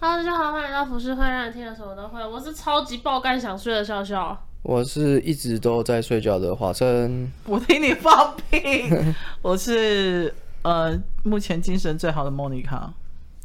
[0.00, 2.26] Hello，大家好，欢迎来到浮世会，让你听了什么都会。
[2.26, 7.30] 我是超级爆肝想睡的笑笑，我是一直都在睡觉的华生。
[7.46, 8.90] 我听你放屁。
[9.40, 12.92] 我是呃，目前精神最好的莫妮卡，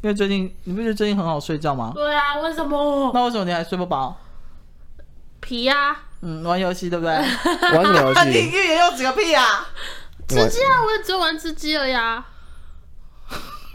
[0.02, 1.92] 因为最近你不觉得最近很好睡觉吗？
[1.94, 3.10] 对啊，为什么？
[3.14, 4.16] 那为什么你还睡不饱？
[5.40, 7.14] 皮呀、啊，嗯，玩游戏对不对？
[7.72, 8.28] 玩什么游戏？
[8.28, 9.66] 你预言又止个屁啊？
[10.28, 12.22] 吃鸡啊，我也只有玩吃鸡了呀。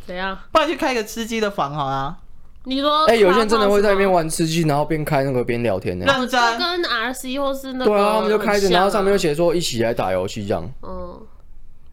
[0.05, 0.38] 怎样？
[0.52, 2.18] 不然去开一个吃鸡的房好啊。
[2.66, 6.06] 你说，哎、欸，有些人真的会在那边玩吃鸡，然后边开那个边聊天呢。
[6.06, 6.57] 认真。
[6.57, 7.86] 跟 RC 或是那个。
[7.86, 10.70] 对啊，他们就开着，然后上面就写说一起来打游戏这样。
[10.82, 11.20] 嗯。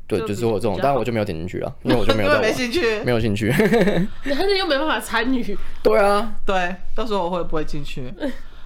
[0.09, 2.31] 对，就，是我这种，但是我就没有点进去了，因为我就没有。
[2.41, 3.01] 没兴趣。
[3.03, 3.47] 没有兴趣。
[4.25, 5.57] 你还是又没办法参与。
[5.83, 8.13] 对啊，对，到时候我会不会进去？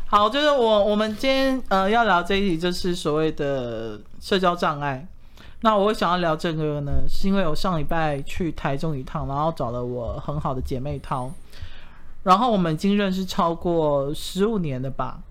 [0.07, 5.07] 好，就是我我们今天呃要聊这一题，就是所谓的社交障碍。
[5.63, 11.33] 那我会想要聊这个呢，是因为我上礼拜去台中一趟，然后找了我很好的姐妹淘，
[12.27, 15.23] 然后我们已经认识超过十五年了吧。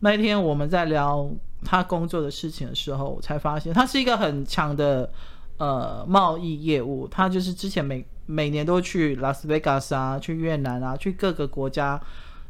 [0.00, 1.30] 那一天我们在聊
[1.64, 5.10] 他工作的事情的时候，我才发现他是一个很强的
[5.56, 11.98] 呃贸易业务，他就是之前每每年都去拉斯维加斯啊，去越南啊，去各个国家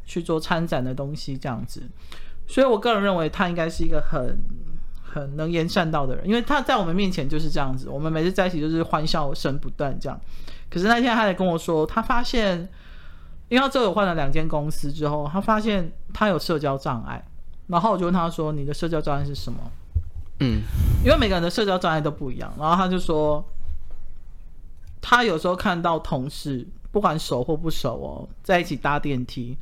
[0.05, 1.81] 去做参展的东西这样子。
[2.45, 4.37] 所以我个人认为他应该是一个很。
[5.13, 10.19] 很能言善道的人，因为他在我们面前就是这样子，我们每次在一起就是欢笑声不断这样。
[10.71, 12.67] 可是那天他还跟我说，他发现，
[13.49, 17.23] 因为他之后换了两间公司之后，他发现他有社交障碍。
[17.67, 19.59] 然后我就问他说：“你的社交障碍是什么？”
[20.39, 20.61] 嗯，
[21.03, 22.53] 因为每个人的社交障碍都不一样。
[22.59, 23.43] 然后他就说，
[25.01, 29.57] 他有时候看到同事不管熟或不熟哦，在一起搭电梯，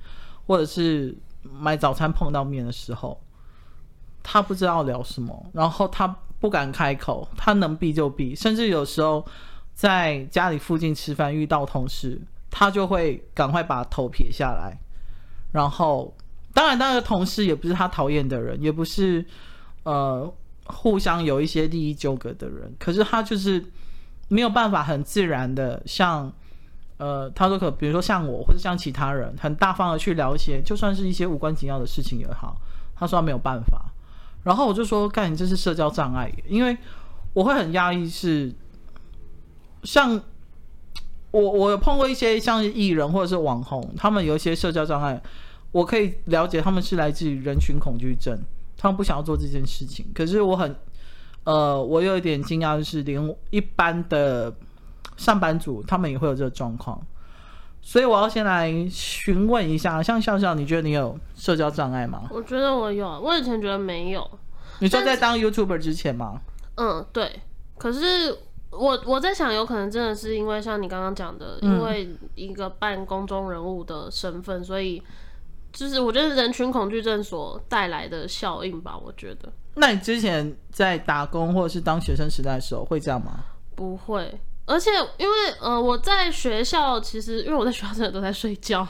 [0.47, 3.19] 或者是买早餐碰到面的时候。
[4.23, 6.07] 他不知道聊什么，然后他
[6.39, 9.25] 不敢开口，他能避就避，甚至有时候
[9.73, 12.21] 在家里附近吃饭遇到同事，
[12.51, 14.77] 他就会赶快把头撇下来。
[15.51, 16.15] 然后，
[16.53, 19.25] 当然，那个同事也不是他讨厌的人，也不是
[19.83, 20.31] 呃
[20.65, 23.65] 互相有一些利益纠葛的人，可是他就是
[24.27, 26.31] 没有办法很自然的像
[26.97, 32.55] 呃，他说可比如说像我或者像其他人，很大方的去聊一些，就算是一些无关紧要的事情也好，
[32.95, 33.85] 他说他没有办法。
[34.43, 36.75] 然后我就说：“干，你这是社交障碍，因为
[37.33, 38.09] 我会很压抑。
[38.09, 38.51] 是
[39.83, 40.19] 像
[41.31, 45.21] 我，我有碰过一些像是艺人或者是网红，他们有一些社交障碍，
[45.71, 48.37] 我可以了解他们是来自于人群恐惧症，
[48.77, 50.05] 他们不想要做这件事情。
[50.13, 50.75] 可是我很，
[51.45, 54.53] 呃，我有一点惊讶，就是连一般的
[55.17, 57.01] 上班族，他们也会有这个状况。
[57.83, 62.29] 所以我要先来询问一下，像笑笑，你觉得你有社交障碍吗？
[62.29, 64.29] 我觉得我有，我以前觉得没有。
[64.79, 66.41] 你说在当 YouTuber 之前吗？
[66.75, 67.39] 嗯，对。
[67.77, 68.37] 可是
[68.71, 75.01] 我我在想，有可能真的是因为像你刚刚讲的，因为一个半公众人物的身份，嗯，所以
[75.71, 78.97] 就是我觉得人群恐惧症所带来的效应吧。
[78.97, 79.51] 我觉得。
[79.75, 83.43] 那你之前在打工或者是当学生时代的时候会这样吗？
[83.75, 84.39] 不会。
[84.65, 88.87] 而且，因为呃，我在学校其实，因为我在学校真的都在睡觉，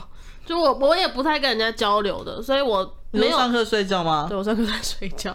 [0.52, 4.26] 就我我也不太跟人家交流的，所以我没有上课睡觉吗？
[4.28, 5.34] 对，我上课在睡觉。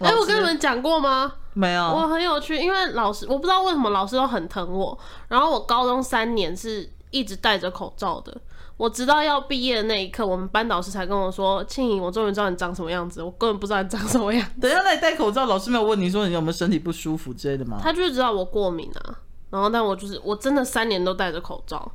[0.00, 1.32] 哎、欸，我跟你们讲过吗？
[1.54, 1.82] 没有。
[1.84, 8.36] 我很有趣，因为老师我不知道为什么老师都很疼我，然后我高中三年是一直戴着口罩的。
[8.76, 14.60] 我直到要毕业的那一刻，我们班导师才跟我说：“庆颖，我终于知道你长什么样子。”我根本不知道你长什么样子。
[14.60, 17.78] 等一下，那你戴口罩，老师没有问你说你有没有身体不舒服之类的吗？
[17.82, 19.18] 他就是知道我过敏啊。
[19.48, 21.90] 然后，但我就是我真的三年都戴着口罩，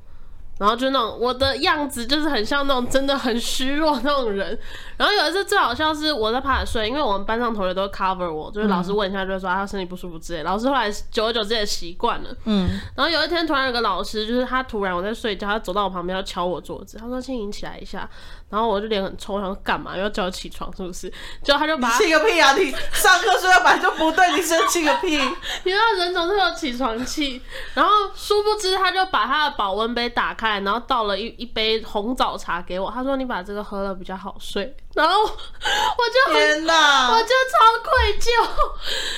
[0.61, 4.55] 然后就那种我的样子就是很像那种真的很虚弱那种人。
[5.01, 10.43] 然后有一次最好笑是我在趴着睡，因为我们班上同学都 cover 我，就是老师问一下就会说他身体不舒服之类。
[10.43, 12.29] 老师后来久而久之也习惯了。
[12.45, 12.69] 嗯。
[12.95, 18.07] 然后有一天突然有个老师，就是他突然我在睡觉，他走到我旁边要敲我桌子，他说：“青莹起来一下。”
[18.51, 19.97] 然后我就脸很臭，我想说干嘛？
[19.97, 21.09] 要叫我起床是不是？
[21.41, 22.53] 结果他就把气个屁啊！
[22.53, 25.17] 你上课睡觉本来就不对，你生气个屁！
[25.63, 27.41] 你知道人总是有起床气。
[27.73, 32.91] 然后殊不知，他就把他的保温杯打开，然后倒了一一杯红枣茶给我。
[32.91, 38.27] 他说：“你把这个喝了比较好睡。”然后我就天哪，我就超愧疚。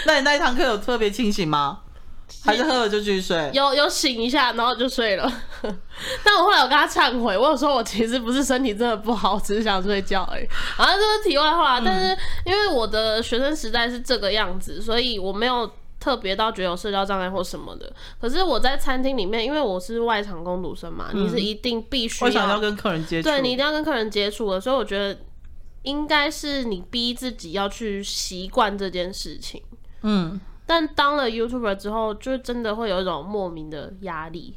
[0.05, 1.79] 那你那一堂课有特别清醒吗？
[2.45, 3.49] 还是喝了就继续睡？
[3.53, 5.31] 有有醒一下，然后就睡了。
[6.23, 10.45] 但我后来有跟他忏悔，我有说我其实不是身体真的不好，只是想睡觉而已。
[10.77, 11.79] 然后这是题外话。
[11.79, 15.69] 嗯、但是因为我的学生时代是这个样子，所以我没有
[15.99, 17.89] 特别到觉得有社交障碍或什么的。
[18.19, 24.59] 可是我在餐厅里面，因为我是外场工读生嘛，嗯、你是一定必须要，要跟客人接触，对，你一定要跟客人接触的。
[24.59, 25.17] 所以我觉得
[25.83, 29.61] 应该是你逼自己要去习惯这件事情。
[30.01, 30.41] 嗯。
[30.65, 34.55] 但当了 YouTuber 之后，就真的会有一种莫名的压力。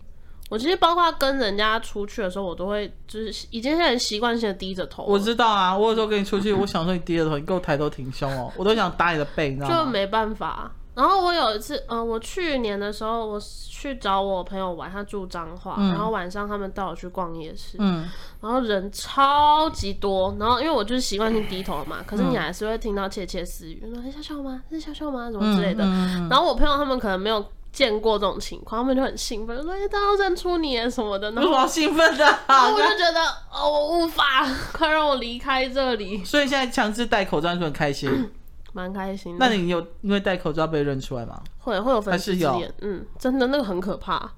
[0.48, 5.02] 我其实包括跟人家出去的时候，我都会就是已经是很习惯性的低着头。
[5.02, 9.76] 我知道啊，我有时候跟你出去，我想说你低着头，你给我抬头挺胸哦，我都想打你的背，你知道吗？
[9.76, 10.70] 就没办法。
[10.96, 18.08] 然后我有一次，嗯、呃，我去年的时候，我去找我朋友玩，他住彰化，嗯、然后晚上他们带我去逛夜市，嗯，
[18.40, 24.62] 然后人超级多，然后因为我就是习惯性低头嘛，可是你还是会听到窃窃私语，说、嗯：“是笑笑吗？
[24.70, 25.30] 是笑笑吗？
[25.30, 25.84] 什么之类的。
[25.84, 33.20] 嗯嗯嗯”然后我朋友他们可能没有见过这种情况，他们就很兴奋，说：“哎，他要认出你什么的。”然后好兴奋的，然后我就觉得
[33.52, 36.22] 哦，我无法，快让我离开这里。
[36.24, 38.30] 所以现在强制戴口罩就很开心。
[38.76, 39.46] 嗯蛮开心的。
[39.46, 41.42] 那你有因为戴口罩被认出来吗？
[41.58, 44.30] 会会有粉丝有，嗯，真的那个很可怕。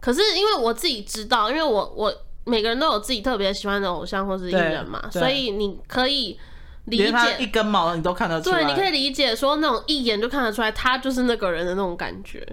[0.00, 2.12] 可是因为我自己知道，因为我我
[2.44, 6.38] 每个人都有自己特别喜欢的偶像或是艺人嘛，所以你可以
[6.86, 8.64] 理解他一根毛你都看得出来。
[8.64, 12.46] 对，你可以理解说那种一眼就看得出来他就是那个人的那种感觉。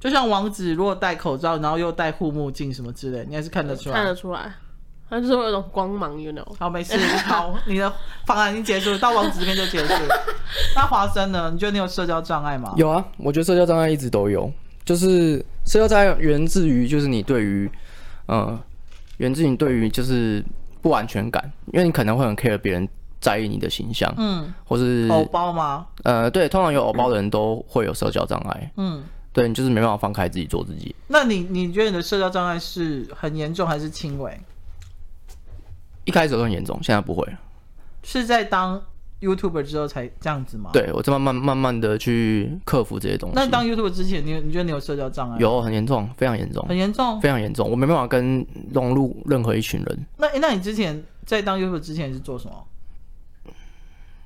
[0.00, 4.54] 就像王子如果戴口罩，然后又戴护目镜什么之类，你还是看得出来，看得出来。
[5.08, 6.44] 他就是会有种光芒，you know。
[6.58, 6.96] 好，没事。
[7.26, 7.92] 好，你的
[8.26, 9.94] 方案已经结束，到王子这边就结束。
[10.74, 11.50] 那华生呢？
[11.52, 12.72] 你觉得你有社交障碍吗？
[12.76, 14.50] 有啊，我觉得社交障碍一直都有。
[14.84, 17.70] 就是社交障碍源自于，就是你对于，
[18.26, 18.58] 呃，
[19.18, 20.44] 源自于你对于就是
[20.82, 22.86] 不安全感，因为你可能会很 care 别人
[23.18, 25.86] 在意你的形象，嗯，或是偶包吗？
[26.02, 29.02] 呃，对，通常有偶包的人都会有社交障碍，嗯，
[29.32, 30.94] 对，你就是没办法放开自己做自己。
[31.06, 34.38] 那你你觉得你的社交障碍是很严重还是轻微？
[36.04, 37.26] 一开始都很严重，现在不会。
[38.02, 38.82] 是在当
[39.20, 40.70] YouTuber 之后才这样子吗？
[40.72, 43.34] 对，我在慢慢慢慢的去克服这些东西。
[43.34, 45.38] 那当 YouTuber 之前，你你觉得你有社交障碍？
[45.38, 47.70] 有，很严重，非常严重，很严重，非常严重。
[47.70, 50.06] 我没办法跟融入任何一群人。
[50.18, 52.66] 那那你之前在当 YouTuber 之前是做什么？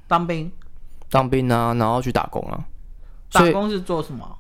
[0.09, 0.51] 当兵？
[1.11, 2.67] 当兵啊，然后去打工啊。
[3.31, 4.37] 打工是做什么？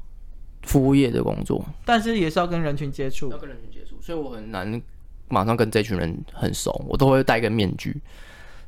[0.62, 1.64] 服务业的工作。
[1.84, 4.82] 但是也是要跟人群接触，要跟人群接触，所以我很难。
[5.28, 7.96] 马上跟这群人很熟，我都会戴个面具，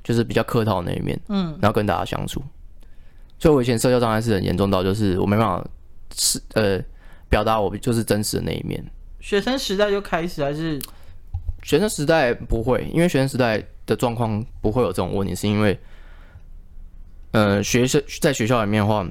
[0.05, 2.43] 就是比较客套的那一面，嗯，然后跟大家相处。
[3.39, 5.67] 所以，我以前社交障碍是很严重到，就是我没办法
[6.15, 6.79] 是呃
[7.29, 8.85] 表达我就是真实的那一面。
[9.21, 10.79] 学生时代就开始还是？
[11.63, 15.79] 学生时代不会，因为学生时代的状况不会有这种问题，是因为
[17.33, 19.07] 呃学生在学校里面的话，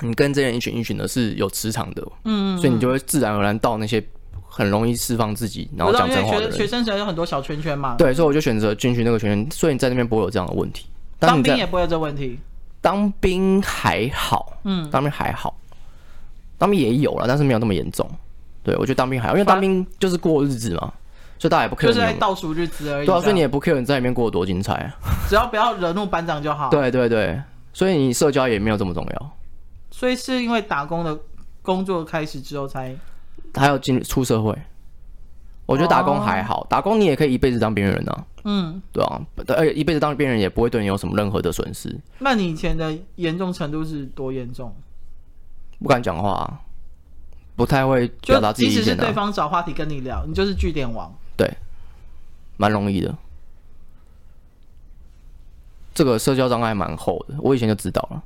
[0.00, 4.04] 你跟这人一群一群的是有磁场的，嗯，嗯，所以你就会自然而然到那些。
[4.54, 6.52] 很容易释放自己，然后讲真话的人。
[6.52, 7.96] 学生时代有很多小圈圈嘛。
[7.98, 10.86] 对，所以我就选择进去那个圈圈，所以你在那边不会有这样的问题。
[11.18, 12.38] 当兵也不会有这个问题。
[12.80, 15.56] 当兵还好，嗯，当兵还好，
[16.56, 18.08] 当兵也有了，但是没有那么严重。
[18.62, 20.92] 对，我觉得当兵还好，因为当兵就是过日子嘛，
[21.36, 21.88] 所以大家也不 care。
[21.88, 23.06] 就是在倒数日子而已。
[23.06, 24.94] 对啊，所以你也不 care 你在里面过得多精彩啊。
[25.28, 26.70] 只要不要惹怒班长就好。
[26.70, 27.42] 对对对，
[27.72, 29.30] 所以你社交也没有这么重要。
[29.90, 31.18] 所以是因为打工的
[31.62, 32.94] 工作开始之后才。
[33.54, 34.56] 还要进出社会，
[35.66, 38.26] 我觉得打工还好，打工你也可以一辈子当边缘人啊。
[38.44, 39.20] 嗯，对啊，
[39.56, 41.98] 而且一辈子当边缘人也不会对你有什么任何的损失。
[42.18, 44.74] 那你以前的严重程度是多严重？
[45.78, 46.60] 不敢讲话，
[47.56, 48.82] 不太会表达自己意见。
[48.82, 51.10] 即使是对方找话题跟你聊，你就是据点王。
[51.36, 51.50] 对，
[52.56, 53.16] 蛮容易的。
[55.94, 58.22] 这个社交障碍蛮厚的，我以前就知道了。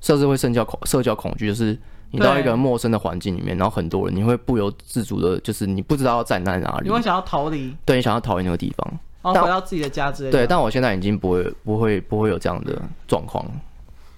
[0.00, 1.76] 社会社交恐社交恐惧就是。
[2.10, 10.38] 你到一个陌生的环境里面，然后很多人，你会不由自主的，就是你不知道要站在哪里，你会想要逃离，对，你想要逃离那个地方，然后回到自己的家之类的。
[10.38, 13.44] 对，但我现在已经不会、不会、不会有这样的状况。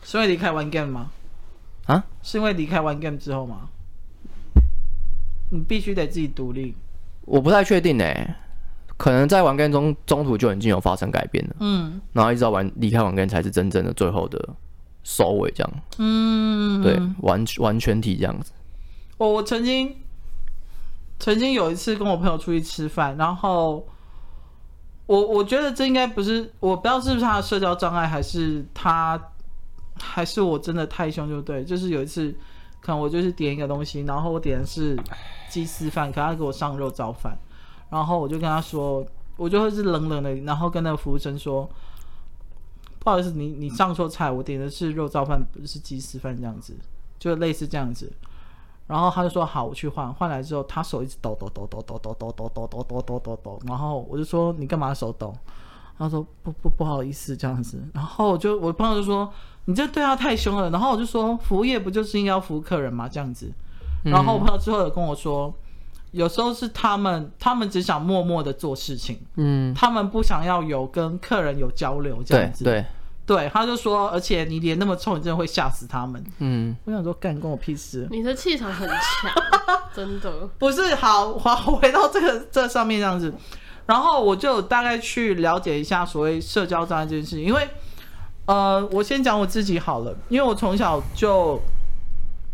[0.02, 1.11] 是因为离开玩 game 吗？
[1.87, 2.04] 啊？
[2.23, 3.68] 是因为离开玩 game 之后吗？
[5.50, 6.76] 你必须得自己独立。
[7.23, 8.37] 我不太确定诶、欸，
[8.97, 11.56] 可能在玩 game 中中途就已经有发生改变了。
[11.59, 14.49] 嗯，然后一直到玩离开玩 game 才是真正的最后的。
[15.02, 18.52] 收尾这样，嗯，对，完完全体这样子。
[19.16, 19.97] 我我曾经
[21.19, 23.87] 曾经有一次跟我朋友出去吃饭，然后
[25.07, 29.21] 我我觉得这应该不是，我不知道是不是他的社交障碍，还是他
[29.99, 31.64] 还是我真的太凶就对。
[31.64, 32.35] 就是有一次，
[32.80, 34.99] 可能我就是点一个东西，然后我点的是
[35.49, 37.37] 鸡丝饭，可他给我上肉燥饭，
[37.88, 39.04] 然后我就跟他说，
[39.37, 41.69] 我就会是冷冷的，然后跟那个服务生说。
[43.00, 46.76] 不好意思，你你上错菜，我点的是肉燥饭，不是鸡丝饭，这样子，
[47.19, 48.12] 就类似这样子。
[48.87, 50.12] 然后他就说好，我去换。
[50.12, 53.61] 换来之后，他手一直抖抖抖抖抖抖抖抖抖抖抖抖抖抖。
[53.66, 55.35] 然后我就说你干嘛手抖？
[55.97, 57.83] 他说不不不好意思这样子。
[57.95, 59.33] 然后我就我朋友就说
[59.66, 60.71] 你这对他太凶了。
[60.71, 63.09] 然后我就说服务业不就是应该要服务客人吗？
[63.09, 63.52] 这样子。
[64.02, 65.54] 然后我朋友之后有跟我说，
[66.12, 72.64] 有时候是他们他们只想默默的做事情，嗯，他们不想要有跟客人有交流这样子。
[72.64, 72.73] 对。
[72.73, 72.87] 对
[73.26, 76.21] 对，他就说，而且你脸那么臭，你真的会吓死他们。
[76.38, 78.09] 嗯，我想说，干关我屁事。
[78.11, 79.33] 你的气场很强，
[79.95, 80.49] 真的。
[80.59, 83.33] 不是，好，好，回到这个这上面这样子，
[83.87, 87.69] 然后我就大概去了解一下所谓社交障碍这件事情，因为，
[88.47, 91.61] 呃，我先讲我自己好了，因为我从小就，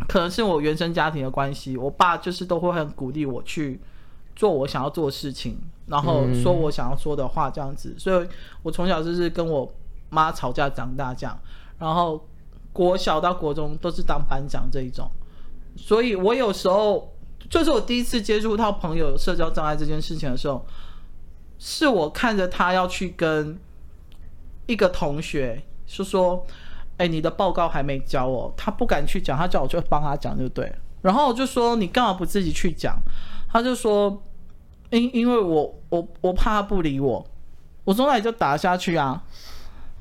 [0.09, 3.81] 可能是我原生家庭的关系，我爸就是都会很鼓励我去
[4.35, 8.29] 做我想要做的事情，然后说我想要说的话这样子，所以
[8.62, 9.73] 我从小就是跟我。
[10.09, 11.37] 妈吵架长大这样，
[11.81, 12.25] 然后
[12.73, 15.11] 国小到国中都是当班长这一种，
[15.76, 17.12] 所以我有时候
[17.50, 20.65] 就是我第一次接触到朋友社交障碍这件事情的时候，
[21.59, 23.59] 是我看着他要去跟
[24.67, 26.47] 一个同学说说，
[26.99, 30.73] 哎，你的报告还没交哦，他不敢去讲，他叫我去帮他讲就对，
[31.03, 32.97] 然后我就说你干嘛不自己去讲？
[33.49, 34.23] 他就说
[34.91, 37.26] 因因为我我我怕他不理我，
[37.85, 39.23] 我从那里就打下去啊。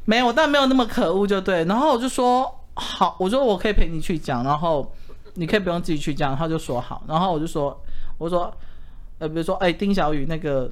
[0.07, 1.65] 没有，但没有那么可恶，就对。
[1.65, 4.93] 然后我就说好，我说我可以陪你去讲，然后
[5.33, 6.37] 你可以不用自己去讲。
[6.37, 7.75] 他就说好，然后我就说，
[8.19, 8.53] 我说，
[9.17, 10.71] 呃，比如说，哎，丁小雨那个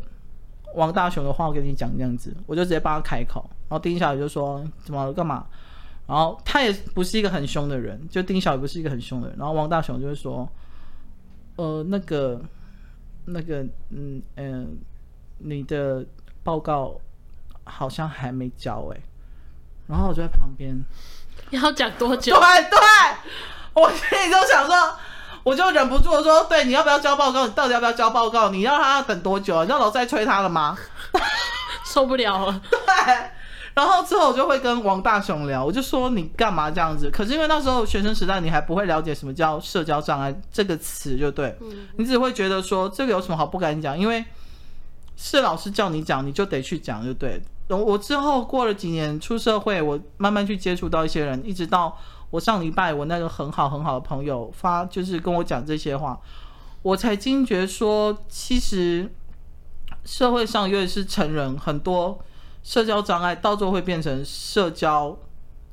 [0.76, 3.44] 王大雄的话，我跟你讲这样子，我就直接帮他开口。
[3.68, 5.48] 然后丁小雨就说怎么，干嘛？
[6.06, 9.38] 然后他也不是一个很凶的人，就丁小也不是一个很凶的人。
[9.38, 10.48] 然后王大雄就会说，
[11.56, 12.42] 呃，那个，
[13.26, 14.78] 那个，嗯嗯、
[15.38, 16.06] 你的
[16.44, 17.00] 报告
[17.64, 19.00] 好像还没交哎、
[19.88, 20.78] 然后我就在旁边，
[21.52, 22.38] 要讲多久？
[22.38, 22.80] 对对，
[23.74, 24.76] 我心里就想说，
[25.44, 27.48] 我就忍不住说，对，你要不要交报告？
[27.48, 28.50] 你到底要不要交报告？
[28.50, 29.64] 你要他等多久？
[29.64, 30.78] 你要老在催他了吗？
[31.86, 32.62] 受不了了。
[32.70, 32.80] 对，
[33.74, 37.10] 然后之后我就会跟王大雄聊，我就说你干嘛这样子？
[37.10, 43.98] 可是因为那时候学生时代，你还不会了解什么叫社交障碍这个词，就对，嗯、你只会觉得说这个有什么好不敢讲？
[43.98, 44.24] 因为
[45.16, 47.42] 是老师叫你讲，你就得去讲，就对。
[47.70, 51.98] 我之后过了几年出社会，我慢慢去接触到一些人，一直到
[52.30, 56.20] 我上礼拜我那个很好很好的朋友发，就是跟我讲这些话，
[56.84, 59.12] 我才惊觉说，其实
[60.06, 62.20] 社会上尤其是成人，很多
[62.64, 65.18] 社交障碍到最后会变成社交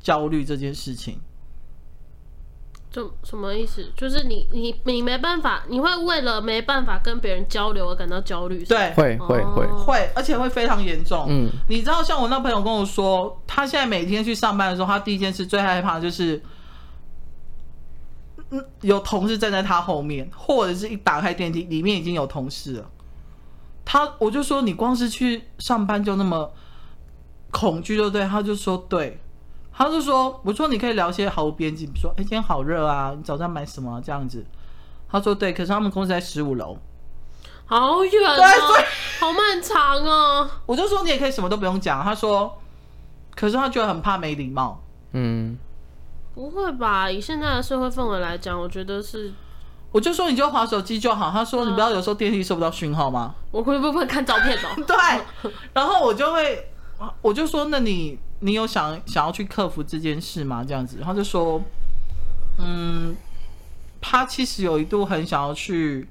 [0.01, 1.21] 焦虑这件事情。
[2.91, 3.89] 就什么意思？
[3.97, 8.65] 就是你你你没办法，你会为了没办法跟别人交流而感到焦虑。
[8.65, 11.27] 对，会会会会，而且会非常严重。
[11.29, 16.43] 嗯，你知道，像我那朋友跟我说，他现在每天去上班的时候，他第一件事最害怕的就是，
[18.51, 22.91] 嗯，有同事站在他后面，或者是一打开电梯，里面已经有同事了。
[23.85, 26.53] 他，我就说，你光是去上班就那么
[27.51, 28.27] 恐惧，对不对？
[28.27, 29.21] 他就说，对。
[29.73, 34.45] 他就说：“我说你可以聊些毫无边际，比如说，哎，今天好热啊，你早上买什么这样子？”
[35.09, 36.77] 他说：“对，可是他们公司在十五楼，
[37.65, 38.51] 好远啊，
[39.21, 42.59] 好漫长哦。”我就说：“你也可以什么都不用讲。”他说
[43.35, 45.57] ：“可是他觉得很怕没礼貌。”嗯，
[46.35, 47.11] 不会吧？
[47.11, 49.33] 以现在的社会氛围来讲，我觉得是。
[49.93, 54.69] 我就说：“你就划手机就好。”他说：“你不要有时候电梯收不到讯号吗？”我会不会看照片哦？
[54.87, 56.70] 对，然后我就会，
[57.23, 60.65] 我就说：“那你。”你有想想要去克服这件事吗？
[60.67, 61.61] 这样子，他就说，
[62.57, 63.15] 嗯，
[64.01, 66.09] 他其实有一度很想要去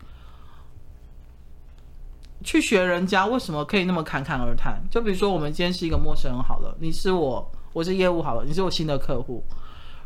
[2.44, 4.80] 去学人家为什么可以那么侃侃而谈。
[4.92, 9.44] 就比如说，我们今天是一个陌生人好了，你是我，我是业务好了，你是我新的客户，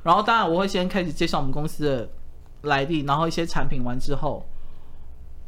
[0.04, 2.10] 然后当然我会先开始介绍我们公司的
[2.62, 4.46] 来历，然后一些产品完之后，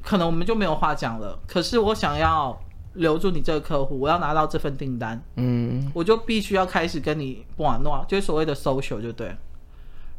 [0.04, 1.39] 可能我们就没有话讲了。
[1.48, 2.60] 可是我想要。
[2.96, 9.36] 留住你这个客户，我要拿到这份订单，嗯，我就必须要开始跟你玩弄，就是所谓的 social，就对。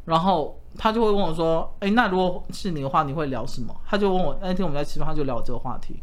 [0.05, 5.99] 然后他就会问我说：“哎，那如果是你的话，你会聊什么？”他就问我那天我们在吃饭，他就聊这个话题。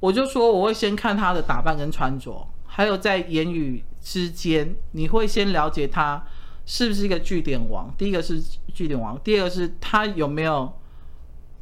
[0.00, 6.24] 我就说我会先看他的打扮跟穿着，还有在言语之间，你会先了解他
[6.64, 7.92] 是不是一个据点王。
[7.96, 8.42] 第一个是
[8.74, 10.72] 据点王，第二个是他有没有。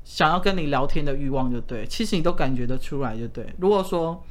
[0.05, 3.47] 想要跟你聊天的欲望就对，其实你都感觉得出来就对。
[3.59, 4.23] 如果说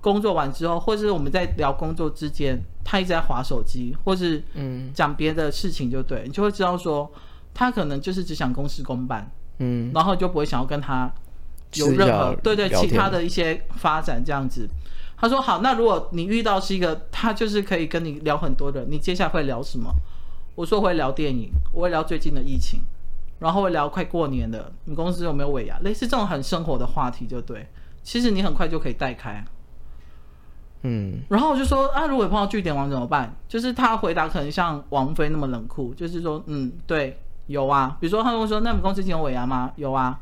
[0.00, 7.10] 工作完之后，或是我们在聊工作之间，他一直在划手机，或是嗯讲别的事情就对，你就会知道说
[7.54, 11.08] 他可能就是只想公事公办，嗯，然后就不会想要跟他
[11.74, 14.68] 有任何对对其他的一些发展这样子。
[15.16, 19.88] 他说好，那如果你遇到是一个他就是可以跟你聊很多的，你接下来会聊什么？
[20.56, 22.80] 我说会聊电影，我会聊最近的疫情。
[23.42, 25.76] 然后会聊快过年了，你公司有没有尾牙？
[25.80, 27.66] 类似这种很生活的话题就对。
[28.04, 29.44] 其实你很快就可以带开。
[30.82, 31.20] 嗯。
[31.28, 33.34] 然后我就说啊，如果碰到据点王怎么办？
[33.48, 37.96] 就是他回答可能像王菲那么冷酷，就是说嗯，对，有啊。
[38.00, 39.72] 比如说他跟我说，那你们公司今天有尾牙吗？
[39.74, 40.20] 有啊。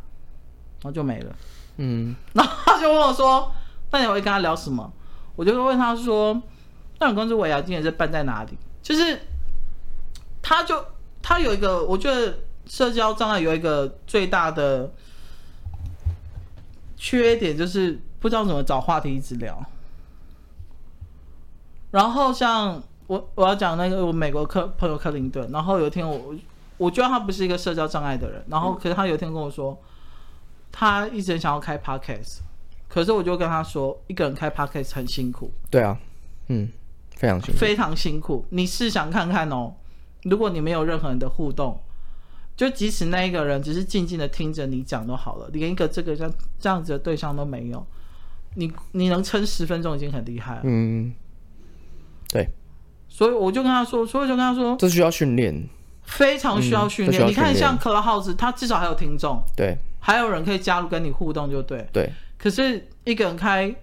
[0.81, 1.37] 然后就没了。
[1.77, 2.17] 嗯。
[2.33, 3.53] 然后他就问我说，
[3.91, 4.91] 那你会跟他聊什么？
[5.37, 6.33] 我就会问他说，
[6.99, 8.57] 那你们公司尾牙今年是办在哪里？
[8.83, 9.21] 就是
[10.41, 10.83] 他就
[11.21, 12.35] 他有一个，我觉得
[12.71, 14.93] 社交障碍有一个最大的
[16.97, 19.61] 缺点，就是不知道怎么找话题一直聊。
[21.91, 26.33] 然后像我我要讲那个我美国客朋友克林顿，然后有一天我
[26.77, 29.77] 我觉得他不是一个社交障碍的人，然后可是他有一天跟我说，
[30.71, 32.39] 他一直想要开 podcast，
[32.89, 35.51] 可是我就跟他说，一个人开 podcast 很辛苦。
[35.69, 35.99] 对啊，
[36.47, 36.71] 嗯，
[37.17, 38.47] 非常辛苦，非常辛苦。
[38.51, 39.75] 你试想看看哦，
[40.23, 41.77] 如果你没有任何人的互动，
[42.61, 47.87] 就即使那一个人只是静静的听着你讲都好了，连一个这个像这样子的对象都没有，
[48.57, 50.61] 你你能撑十分钟已经很厉害了。
[50.65, 51.11] 嗯。
[52.29, 52.47] 对，
[53.09, 55.67] 所以我就跟他说，所以就跟他说，这需要训练，
[56.03, 57.25] 非常需要训练。
[57.25, 61.89] 嗯、你看，像 Clubhouse，他至少还有听众，对，还有人可以加入跟你互动，就对。
[61.95, 62.13] 对。
[62.37, 63.75] 可是一个人开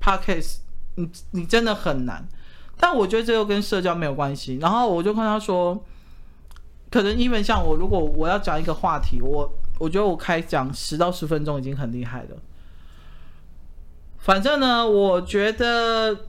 [0.00, 0.60] Podcast，
[0.94, 2.26] 你你真的很难。
[2.78, 4.56] 但我觉得这又跟社交没有关系。
[4.62, 5.84] 然后我就跟他说，
[6.92, 12.36] 可能因为像我，如果我要讲一个话题，我我觉得我开讲十到十分钟已经很厉害了。
[14.18, 16.16] 反正呢，我觉得。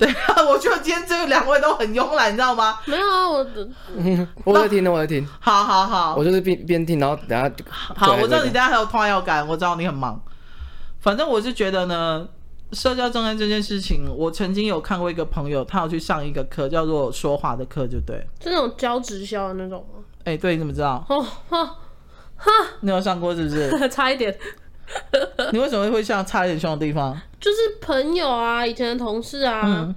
[0.00, 2.78] 对啊，我觉得今天这两位都很慵懒，你知道吗？
[2.86, 3.68] 没有啊，我的，
[4.44, 5.26] 我在听呢，我在听。
[5.40, 7.50] 好好好，我就是边边听，然后等下。
[7.68, 10.18] 好，我知道你等下还有话要赶，我知道你很忙。
[11.00, 12.26] 反正我是觉得呢，
[12.72, 18.16] 社交障碍这件事情，我曾经有看过一个朋友，他要去上一个课，叫做说话的课，就对。
[18.42, 20.02] 是那种教直销的那种吗？
[20.24, 21.04] 哎、欸，对，你怎么知道？
[21.08, 21.76] 哦，哈，
[22.80, 23.70] 你有上过是不是？
[23.88, 24.36] 差一点。
[25.52, 27.16] 你为什么会像差一点凶的地方？
[27.40, 29.94] 就是朋友啊，以前的同事啊，嗯、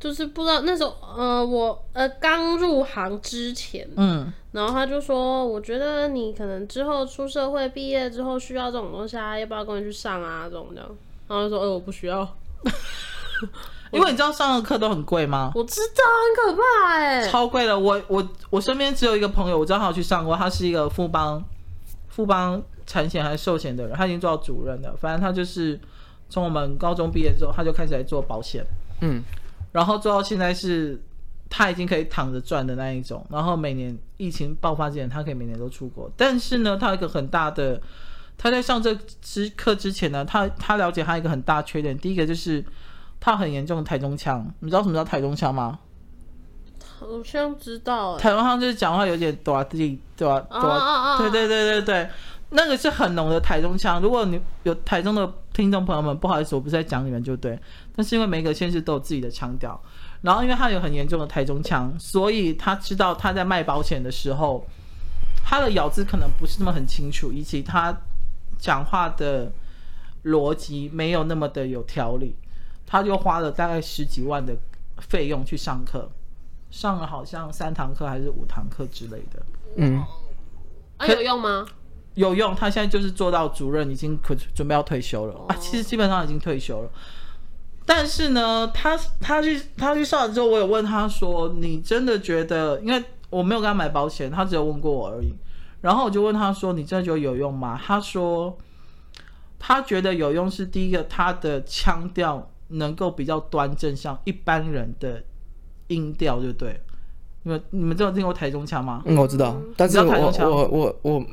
[0.00, 10.44] 就是不知道那时候，呃，我呃刚入行之前，嗯，然后他就说，我觉得你可能之后出社会毕业之后需要这种东西啊，要不要跟我去上啊？
[10.44, 10.88] 这种这样，
[11.32, 12.36] 然后就说，哎、欸，我不需要，
[13.90, 15.50] 因为你知道上的课都很贵吗？
[15.54, 16.02] 我知道，
[16.44, 17.78] 很可怕哎、欸，超贵的。
[17.78, 21.42] 我我我身边只有一个朋友，我知道他有去上过，他是一个富邦
[22.08, 22.62] 富邦。
[22.84, 24.94] 产险还是寿险的人，他已经做到主任了。
[25.00, 25.80] 反正他就是
[26.28, 28.62] 从我们高中毕业之后，他就开始来做保险，
[29.00, 29.22] 嗯，
[29.70, 31.00] 然后做到现在是
[31.48, 33.24] 他已经可以躺着赚的那一种。
[33.30, 36.10] 然后每年疫情爆发之前，他可以每年都出国。
[36.16, 37.80] 但是呢，他有一个很大的，
[38.36, 41.96] 他在上这之课之前呢，他他了解他一个很大缺点。
[41.96, 42.64] 第一个就是
[43.20, 45.78] 他很严重的台中腔，你知道什么叫台中腔吗？
[46.98, 51.18] 好像知道，台中腔就是讲话有点多地对吧？
[51.18, 52.08] 对对对对对。
[52.54, 57.58] 那个是很浓的台中腔，如果你有台中的听众朋友们，不好意思，我不是在讲你们就对。
[57.96, 59.80] 但是因为每个县市都有自己的腔调，
[60.20, 64.66] 然后因为他有很严重的台中腔，所以他知道他在卖保险的时候，
[65.42, 67.90] 他的咬字可能不是那么很清楚，以及他
[68.62, 69.50] 讲话的
[70.26, 72.36] 逻辑没有那么的有条理，
[72.86, 74.56] 他就花了大概十几万的
[74.98, 76.08] 费用去上课，
[76.70, 79.42] 上了好像三堂课还是五堂课之类的。
[79.78, 80.00] 嗯，
[80.96, 81.66] 啊，有用吗？
[82.14, 85.56] 有用，他现在就是做到主任，已经可准备要退休了啊。
[85.56, 86.90] 其实基本上已经退休了，
[87.84, 95.34] 但是呢，他他去他去上了之后，我有问他说：“你真的觉得？”因为我没有跟他买保险，他只有问过我而已。
[95.82, 98.56] 然后我就问他说：“你真的觉得有用吗？”他说
[99.60, 105.22] ：“他觉得有用是第一个，他的腔调能够比较端正，像一般人的
[105.88, 106.80] 音调，就对。
[107.42, 109.02] 你们你们知道听过台中腔吗？
[109.04, 110.98] 嗯，我知道，但是我我我我。
[111.02, 111.26] 我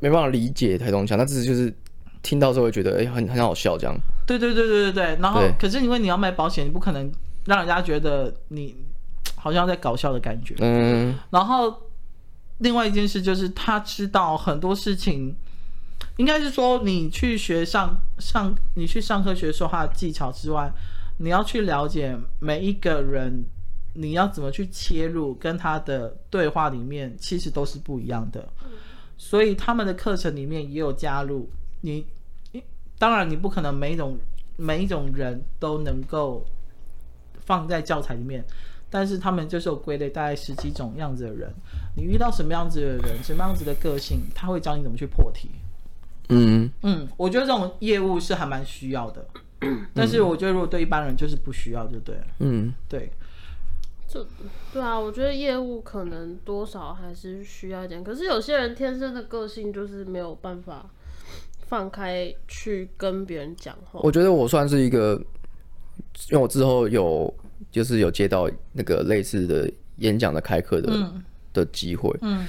[0.00, 1.74] 没办法理解台中腔，但只是就是
[2.22, 3.92] 听到之后会觉得哎、欸、很很好笑这样。
[4.24, 5.18] 对对对对对对。
[5.20, 7.10] 然后可是因为你要卖保险，你不可能
[7.46, 8.76] 让人家觉得你
[9.34, 10.54] 好像在搞笑的感觉。
[10.60, 11.16] 嗯。
[11.30, 11.76] 然后
[12.58, 15.34] 另外一件事就是他知道很多事情，
[16.16, 20.70] 应该是说你去学上上你去上课学说话的技巧之外，
[21.18, 23.44] 你要去了解每一个人，
[23.94, 28.48] 你要怎么去切入跟他的对话里面，其实都是不一样的。
[29.16, 31.48] 所以他们的课程里面也有加入
[31.80, 32.06] 你，
[32.98, 34.18] 当然你不可能每一种
[34.56, 36.44] 每一种人都能够
[37.44, 38.44] 放在教材里面，
[38.90, 41.52] 但是他们就是有归类大概十几种样子的人，
[41.96, 45.50] 你遇到什么样子的人，什么样子的个性，他会教你怎么去破题。
[46.30, 49.26] 嗯嗯，我觉得这种业务是还蛮需要的，
[49.94, 52.24] 但是我觉得如果对一般人就是不需要，就对了。
[52.40, 53.10] 嗯，对。
[54.10, 54.26] 就
[54.72, 58.02] 对啊，我觉得业务可能多少还是需要一点。
[58.02, 60.86] 可是有些人天生的个性就是没有办法
[61.66, 64.00] 放开去跟别人讲话。
[64.02, 65.22] 我觉得我算是一个，
[66.30, 67.30] 因为我之后有
[67.70, 72.46] 就是有接到那个类似的演讲的开课的、嗯、的机会，嗯，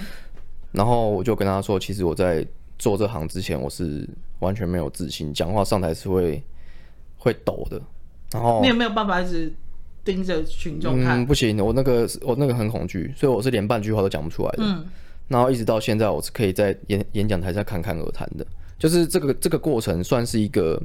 [0.71, 2.45] 然后我就跟他说，其实我在
[2.77, 4.07] 做这行之前，我是
[4.39, 6.43] 完全没有自信，讲话上台是会
[7.17, 7.81] 会抖的。
[8.31, 9.53] 然后你有没有办法一直？
[10.01, 11.19] 盯着群众看。
[11.19, 14.63] 嗯，不行，我那个我那个很恐惧，所以我是连半句话都讲不出来的。
[14.63, 14.85] 嗯，
[15.27, 18.47] 然后一直到现在，我是可以在演演讲台上侃侃而谈的。
[18.79, 20.81] 就是这个这个过程算是一个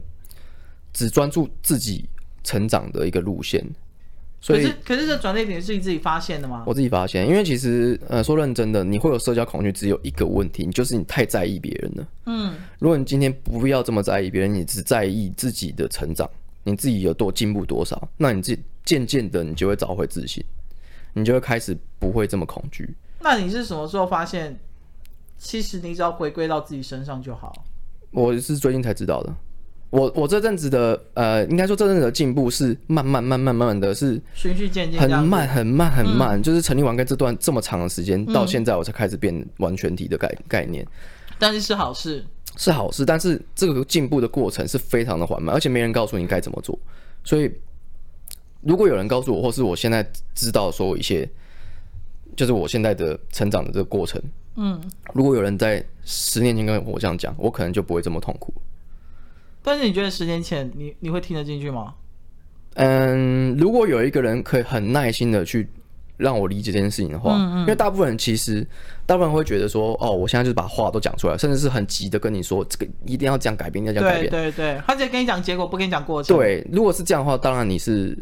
[0.93, 2.07] 只专注自己
[2.43, 3.65] 成长的一个路线。
[4.45, 6.65] 所以可是可是这转捩点是你自己发现的吗？
[6.67, 12.07] 我自己发现，因为其实呃说认真的，你会有社交恐惧，只有一个问题，就是你太在意别人了。
[12.27, 16.29] 嗯，如果你今天不要这么在意别人，你只在意自己的成长，
[16.63, 20.45] 你自己有多进步多少，那你自己渐渐的你就会找回自信，
[21.15, 22.95] 你就会开始不会这么恐惧。
[23.21, 24.55] 那你是什么时候发现，
[25.39, 27.65] 其实你只要回归到自己身上就好？
[28.11, 29.35] 我是最近才知道的。
[29.95, 40.85] 我我这阵子的呃，应该说这阵子的进步是慢慢慢慢慢慢的是循序渐进，很慢很慢很慢，嗯、就是成立完跟这段这么长的时间，到现在我才开始变完全体的概概念。
[41.39, 42.27] 但是是好事，
[42.57, 46.77] 是好事，但是这个进步的过程是非常的缓慢，而且没人告诉你该怎么做。
[47.23, 47.49] 所以
[48.63, 50.05] 如果有人告诉我，或是我现在
[50.35, 51.29] 知道说一些，
[52.35, 54.21] 就是我现在的成长的这个过程，
[54.57, 54.81] 嗯，
[55.13, 58.53] 如果有人在十年前跟我这样讲，我可能就不会这么痛苦。
[59.67, 61.95] 但是你觉得十年前你你会听得进去吗？
[62.75, 65.67] 嗯，如果有一个人可以很耐心的去
[66.19, 68.67] 让我理解这件事情的话，嗯嗯，因为大部分人其实
[69.07, 74.31] 大部分人会觉得说，哦，我现在就是把话都讲出来，甚至是很急的跟你说这个一定要这样改变，要这样改变。
[74.31, 76.37] 对对对，他直接跟你讲结果，不跟你讲过程。
[76.37, 78.19] 对，如果是这样的话，当然你是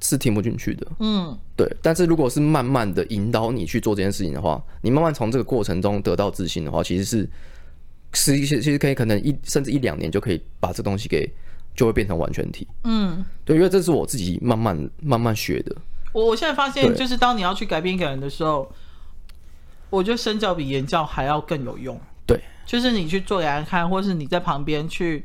[0.00, 0.86] 是听不进去的。
[0.98, 1.66] 嗯，对。
[1.80, 7.26] 但是如果是慢慢的引导你去做这件事情的话，你慢慢从这个过程中得到自信的话，其实是。
[8.14, 11.28] 是一些其实可以可能一甚至一两年就可以把这东西给
[11.74, 12.66] 就会变成完全体。
[12.84, 15.76] 嗯，对，因为这是我自己慢慢慢慢学的。
[16.12, 18.72] 我我现在发现，就是当你要去改变一个人的时候，
[19.90, 22.00] 我觉得身教比言教还要更有用。
[22.24, 25.24] 对，就是你去做给他看，或是你在旁边去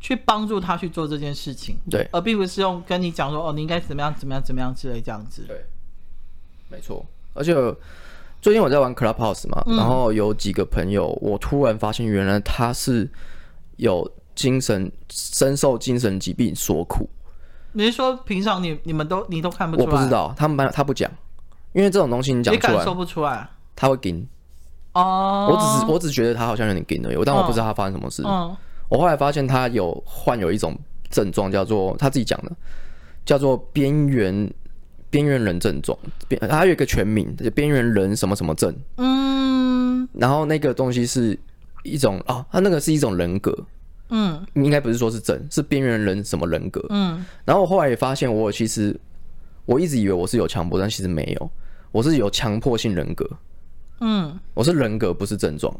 [0.00, 1.76] 去帮助他去做这件事情。
[1.90, 5.44] 对，而并不是用跟你讲说哦，你应该怎么样怎么样怎么样之类这样子。
[5.48, 5.64] 对，
[6.68, 7.54] 没错，而且。
[8.44, 13.08] 最近我在玩 Clubhouse 嘛，嗯、然后有几个朋友，我突然发现原来他是
[13.76, 17.08] 有精神深受精神疾病所苦。
[17.72, 19.90] 你是说平常你你们都你都看不出来？
[19.90, 21.10] 我不知道，他们班他不讲，
[21.72, 24.28] 因为这种东西你讲出来，你感受不出来，他会惊。
[24.92, 28.22] 哦，我只是我只觉得他好像有点惊而已，但我不知道他发生什么事。
[28.26, 28.54] 嗯，
[28.90, 30.78] 我后来发现他有患有一种
[31.08, 32.52] 症状，叫做他自己讲的，
[33.24, 34.52] 叫做边缘。
[35.14, 35.96] 边缘人症状，
[36.26, 38.74] 边还有一个全名，就边缘人什么什么症。
[38.96, 41.38] 嗯，然后那个东西是
[41.84, 43.56] 一种哦，它那个是一种人格。
[44.08, 46.84] 嗯，应该不是说是症，是边缘人什么人格。
[46.88, 48.98] 嗯，然后我后来也发现，我其实
[49.66, 51.50] 我一直以为我是有强迫，但其实没有，
[51.92, 53.24] 我是有强迫性人格。
[54.00, 55.72] 嗯，我是人格，不是症状。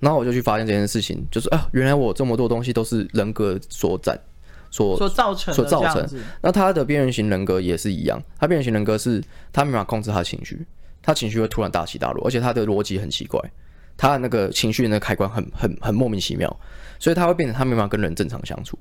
[0.00, 4.18] 然后我就去发现这件事情，就是啊，原来我这么多东西都是人格所在。
[4.72, 6.08] 所所造成所造成，
[6.40, 10.66] 那他的边缘型人格也是一样，他边缘型人格是他没办法控制他的情绪，
[11.02, 13.38] 他情绪会突然大起大落，而且他的逻辑很奇怪，
[13.98, 16.48] 他的那个情绪的那个开关很 很很莫名其妙，
[16.98, 18.78] 所以他会变成他没办法跟人正常相处。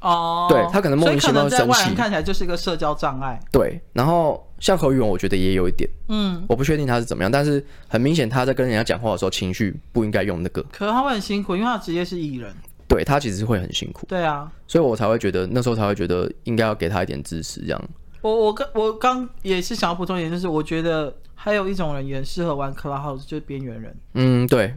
[0.00, 3.40] 哦，对他可能莫名其妙生气，在外人看起来就是一个社交障碍。
[3.52, 10.60] 对，然后像何宇文，我觉得也有一点，嗯，我不确定他是怎么样，但是很明显他在跟人家讲话的时候，情绪不应该用那个。
[10.72, 12.52] 可能他会很辛苦，因为他职业是艺人。
[12.94, 17.88] 对，他其实会很辛苦，对啊，所以我才会觉得那时候才会觉得应该要给他一点支持，这样。
[18.20, 23.96] 我我刚我刚也是想要补充一点，就是我觉得还有一种人也适合玩 Clubhouse，就是边缘人。
[24.12, 24.72] 嗯，对，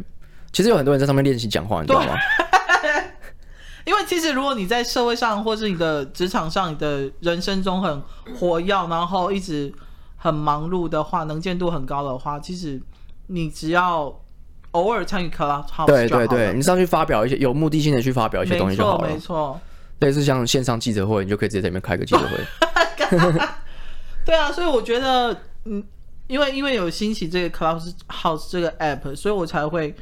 [0.51, 2.15] 其实有很多人在上面练习讲话，你知道吗？
[3.85, 8.01] 因为其实如果你在社会上或是你的职场上，你的人生中很
[8.39, 9.71] 活跃，然后一直
[10.15, 12.81] 很忙碌的话，能见度很高的话，其实
[13.27, 14.19] 你只要。
[14.71, 19.09] 偶尔参与 Clubhouse，对对对，你上去发表一些有目的性的去发表一些东西就好了。
[19.09, 19.59] 没错，
[19.99, 22.37] 类似像线上记者会，你就可以直接在里面开个记者会。
[24.25, 25.83] 对啊，所以我觉得，嗯，
[26.27, 29.95] 因为因为有兴起这个 Clubhouse 这个 app，所以我才会，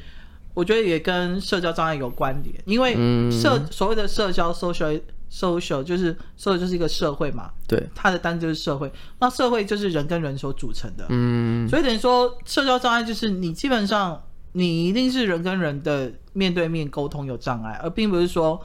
[0.54, 2.56] 我觉得也跟社交障碍有关联。
[2.66, 2.94] 因为
[3.32, 5.00] 社、嗯、所谓的社交 social
[5.32, 8.92] social 就是社就是一个社会嘛，对，它的单就是社会。
[9.20, 14.22] 那社会就是人跟人所组成的，嗯，所以等于说社交障碍就是你基本上。
[14.58, 18.62] 你一定是人跟人的面对面沟通有障碍，而并不是说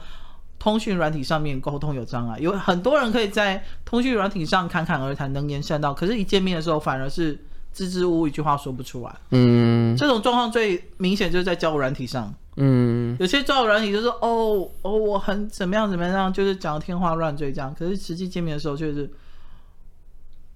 [0.57, 2.39] 通讯软体上面沟通有障碍。
[2.39, 7.37] 有很多人可以在通讯软体上侃侃而谈，能言善道，可是一见面的时候反而是
[7.73, 9.13] 支支吾吾，一句话说不出来。
[9.31, 12.33] 嗯，这种状况最明显就是在交友软体上。
[12.55, 19.11] 嗯，有些交友软体就是哦哦，我很怎么样怎么样，就是讲天花乱坠这样，可是实际见面的时候却是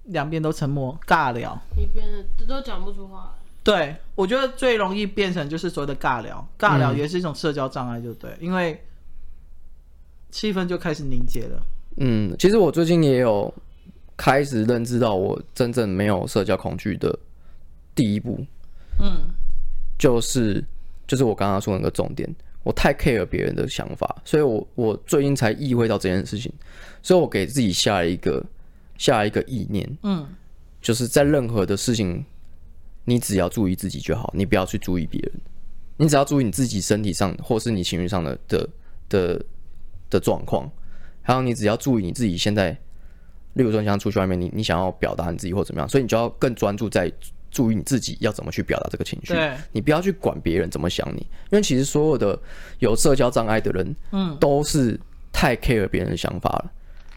[0.04, 2.06] 两边都沉默尬聊，一边
[2.48, 3.34] 都讲不出话。
[3.66, 8.80] 对，我觉得最容易变成就是所谓的尬聊，尬聊也是一种社交障碍，就对，嗯、因为
[10.30, 11.60] 气氛就开始凝结了。
[11.96, 13.52] 嗯，其实我最近也有
[14.16, 17.18] 开始认知到我真正没有社交恐惧的
[17.92, 18.38] 第一步，
[19.00, 19.34] 嗯，
[19.98, 20.64] 就是
[21.08, 26.52] 就是我刚刚说的那个重点，我太 care 别人的想法，所以我我最近才意会到这件事情，
[27.02, 28.40] 所以我给自己下了一个
[28.96, 30.24] 下了一个意念，嗯，
[30.80, 32.24] 就是在任何的事情，
[33.06, 35.32] 你只要注意自己就好，你不要去注意别人，
[35.96, 38.68] 你只要注意你自己身体上或是你情绪上的的
[39.08, 39.44] 的
[40.10, 40.70] 的状况，
[41.22, 42.70] 还有你只要注意你自己现在，
[43.54, 47.10] 例如说你想出去外面，你你想要表达你自己或怎么样，所以你就要更专注在。
[47.48, 52.38] 注意你自己要怎么去表达这个情绪，对，你不要去管别人怎么想你，因为其实所有的
[52.80, 55.00] 有社交障碍的人，嗯，都是
[55.32, 56.72] 太 care 别人的想法了，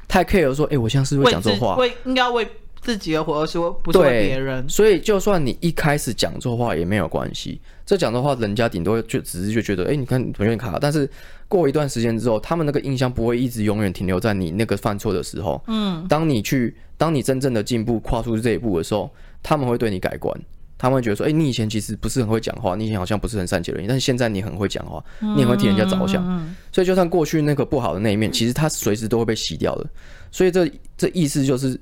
[0.08, 1.75] 太 care 说，哎、欸，我现在是不是会讲错话？
[1.75, 2.47] 为应该为
[2.81, 4.67] 自己的活，而是不是为别人。
[4.67, 11.09] 所以，就算你一开始讲错话也没有关系，这讲的话，人家顶多就只是就觉得，哎、欸，你看有点卡，但是
[11.47, 19.09] 过一段时间之后，他们那个印象不会一直永远停留在你那个犯错的时候，嗯，当你去，当你真正的进步跨出这一步的时候。
[19.41, 20.37] 他们会对你改观，
[20.77, 26.21] 他们会觉得说：“哎、欸，你以前其实不是很会讲话，你以前好像不是很善解人意，但是现在你很会讲话，你很会替人家着想。
[26.21, 29.89] 嗯嗯嗯”所以，就算过去那个不好的那一面，其实它随时都会被洗掉的。
[30.29, 31.79] 所以这，这这意思就是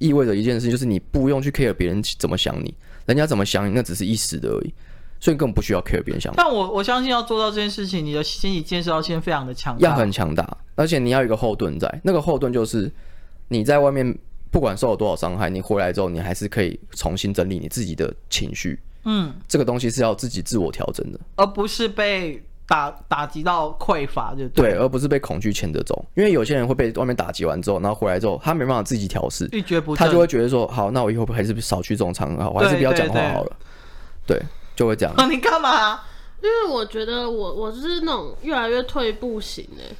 [0.00, 2.74] 意味着一件事，就是你不用去 care 别人怎么想你，
[3.06, 4.74] 人家怎么想你，那只是一时的而已。
[5.20, 6.34] 所以，根本不需要 care 别人想。
[6.36, 12.90] 但我我相信要做到这件事情，你的心理建设要先非常的强大，要很强大，而且你要有一个后盾在，那个后盾就是
[13.46, 14.18] 你在外面。
[14.52, 18.76] 不管受了多少伤害，你回来之后，你还是可以重新整理你自己的情绪。
[19.04, 26.04] 嗯，这个东西是要自己自我调整的，而不是被打打击到匮乏就对，对，而不是被恐惧牵着走。
[26.14, 33.56] 因为有些人会被外面打击完之后，然后回来之后，他没办法自己调试，一蹶不振，他就会觉得说：好，那我以后还是少去这种场合，我还是不要讲话好了。
[34.24, 34.40] 对，
[34.76, 35.12] 就会这样。
[35.16, 36.00] 啊 你干嘛？
[36.40, 39.96] 因为我觉得我我是那种越来越退步型诶。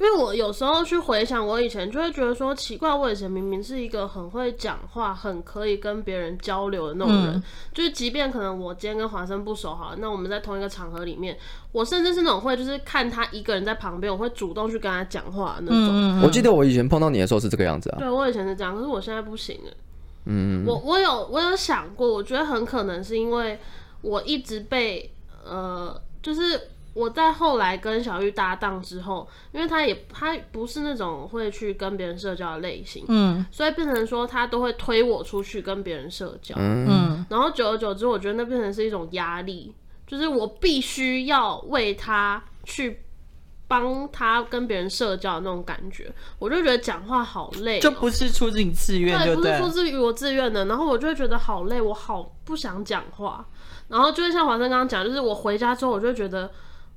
[0.00, 7.42] 因为我有时候去回想我以前，就会觉得说奇怪，我以前明明是一个很会讲话、很可以跟别人交流的那种人，嗯、
[7.74, 11.36] 就是即便可能我今天跟华生不熟哈，那我们在同一个场合里面，
[11.72, 15.88] 我甚至是那种会就是看他一个人在旁边，我会主动去跟他讲话的那种。
[15.92, 17.98] 嗯、我记得我以前碰到你的时候是这个样子啊。
[17.98, 19.72] 对，我以前是这样，可是我现在不行了。
[20.26, 23.58] 嗯，我我有我有想过，我觉得很可能是因为
[24.02, 25.12] 我一直被
[25.44, 26.70] 呃，就是。
[26.98, 39.72] 我在后来跟小玉搭档之后，因为他也他不是那种会去跟别人社交的类型，嗯，所以变成说他都会推我出去跟别人社交，嗯，然后久而久之，我觉得那变成是一种压力，
[40.08, 43.04] 就是我必须要为他去
[43.68, 53.46] 帮他跟别人社交的那种感觉，我就觉得讲话好累喔，就不是出自你自愿，对，不是出自于我自愿的，然后我就会觉得好累，我好不想讲话，
[53.86, 56.50] 然后就会像华生刚刚讲，就是我回家之后，我就觉得。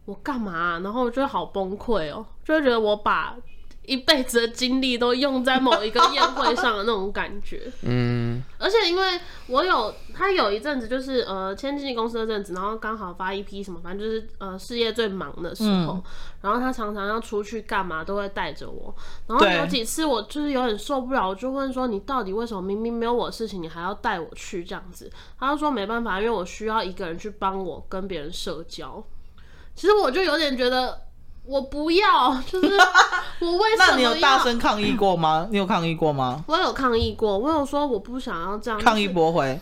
[0.05, 0.79] 我干嘛啊？
[0.83, 3.35] 然后我就好崩溃哦，就会觉得我把
[3.83, 7.61] 一辈子的精力都用在某一个宴会上的那种感觉。
[7.81, 16.03] 嗯，而且因为我有他有一阵子就是呃签经纪公司的阵子，然后刚好发一批什么，反正就是呃事业最忙的时候，嗯、
[16.41, 18.93] 然后他常常要出去干嘛都会带着我。
[19.27, 25.11] 然后有几次我就是有点受不了，我就问说，你到底为什么明明没有我的事情，你还要带我去这样子？
[25.39, 29.03] 他就说没办法，因为我需要一个人去帮我跟别人社交。
[29.75, 31.01] 其实我就有点觉得，
[31.43, 32.67] 我不要， 就是
[33.39, 33.87] 我为什么？
[33.91, 35.47] 那你有大声抗议过吗？
[35.51, 36.43] 你有抗议过吗？
[36.47, 38.79] 我有抗议过，我有说我不想要这样。
[38.79, 39.59] 抗议驳回。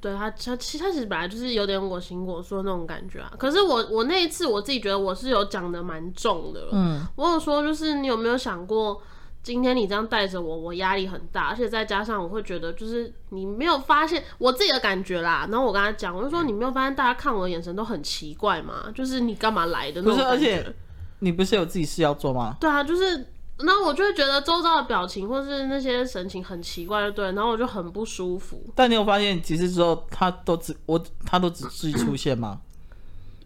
[0.00, 3.32] 对他，他其实他其实本来就是有点我行我素那种感觉啊。
[3.36, 6.68] 可是我我那一次我自己觉得我是有讲的蛮重的。
[6.70, 7.04] 嗯。
[7.16, 9.02] 我有说就是你有没有想过？
[9.42, 15.48] 今天你这样带着我，我压力很大，而且再加上我会觉得，就是你没有发现我自己的感觉啦。
[15.50, 18.84] 然后我跟他讲，我就说你没有发现大家看我的眼神都很奇怪吗？
[18.94, 20.74] 就是你干嘛来的那种而且
[21.20, 22.56] 你不是有自己事要做吗？
[22.60, 23.26] 对啊，就是，
[23.58, 28.62] 然后我就会觉得周遭的表情或是那些神情很奇怪，对，然后我就很不舒服。
[28.74, 32.60] 但你有发现几次之后，他都只我他都只自己出现吗？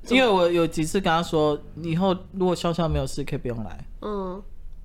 [0.08, 3.86] 因为我有几次跟他说，以后如果潇潇没有事，可以不用来。
[4.00, 4.42] 嗯。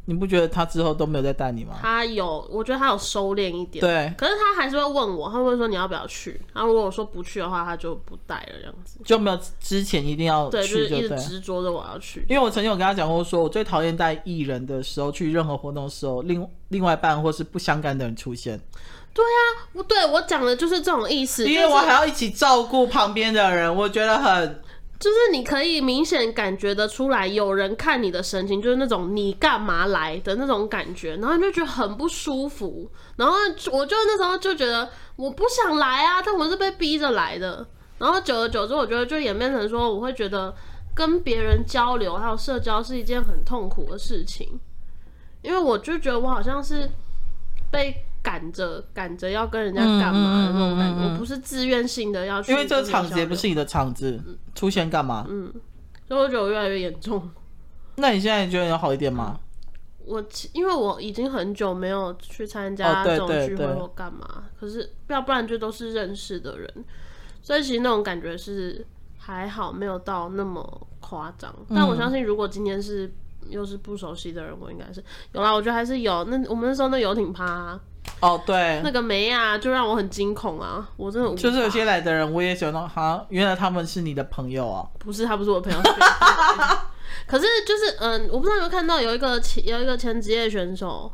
[0.10, 1.76] 你不觉得他之后都没有再带你吗？
[1.82, 3.82] 他有，我觉得他有收敛一点。
[3.82, 6.40] 对，可是他还是会问我，他会说你要不要去？
[6.54, 12.26] 然后如果我说不去的话，他就不带了，这样子就没有之前一定要去，对，就是一直执着着我要去。
[12.30, 18.58] 因为我曾经有跟他讲过，说我最讨厌带艺人的时候去任何活动的时候，另另外一半或是不相干的人出现。
[19.14, 24.62] 对啊，我对我讲的就是这种意思，因为我还要一起照顾旁边的人，我觉得很。
[25.00, 32.90] 就是你可以明显感觉得出来，有人看你的神情，就是那种你干嘛来的那种感觉，然后你就觉得很不舒服。
[33.16, 33.36] 然后
[33.72, 37.66] 我就那时候就觉得我不想来啊，但我是被逼着来的。
[38.00, 40.56] 然后久而久之，我觉得就演变成说，我会觉得
[40.96, 44.60] 跟别人交流还有社交是一件很痛苦的事情，
[45.44, 46.90] 因为我就觉得我好像是
[47.72, 47.96] 被。
[48.28, 52.52] 赶着赶着要跟人家干嘛的那种感觉，我不是自愿性的要去。
[52.52, 54.22] 因为这个场子也不是你的场子，
[54.54, 55.26] 出现干嘛？
[55.30, 55.50] 嗯，
[56.06, 57.30] 所以我觉得我越来越严重。
[57.96, 59.40] 那你现在觉得有好一点吗？
[60.06, 66.70] 我因为我已经很久没有去参加这种聚会或干嘛，哦、可是要不然就都是认识的人，
[67.42, 68.86] 所以其实那种感觉是
[69.18, 71.54] 还好，没有到那么夸张。
[71.70, 73.10] 但我相信，如果今天是
[73.50, 75.54] 又是不熟悉的人，我应该是有啦。
[75.54, 76.26] 我觉得还是有。
[76.26, 77.82] 那我们那时候那游艇趴、啊，
[78.20, 80.90] 哦对，那个梅啊，就让我很惊恐啊！
[80.98, 84.88] 我真的就是有些来的人，我也想到哈，原来他们是你的朋友啊？
[84.98, 85.80] 不是，他不是我朋友。
[87.28, 91.12] 可是就是嗯，我不知道有没有看到有一个前有一个前职业选手，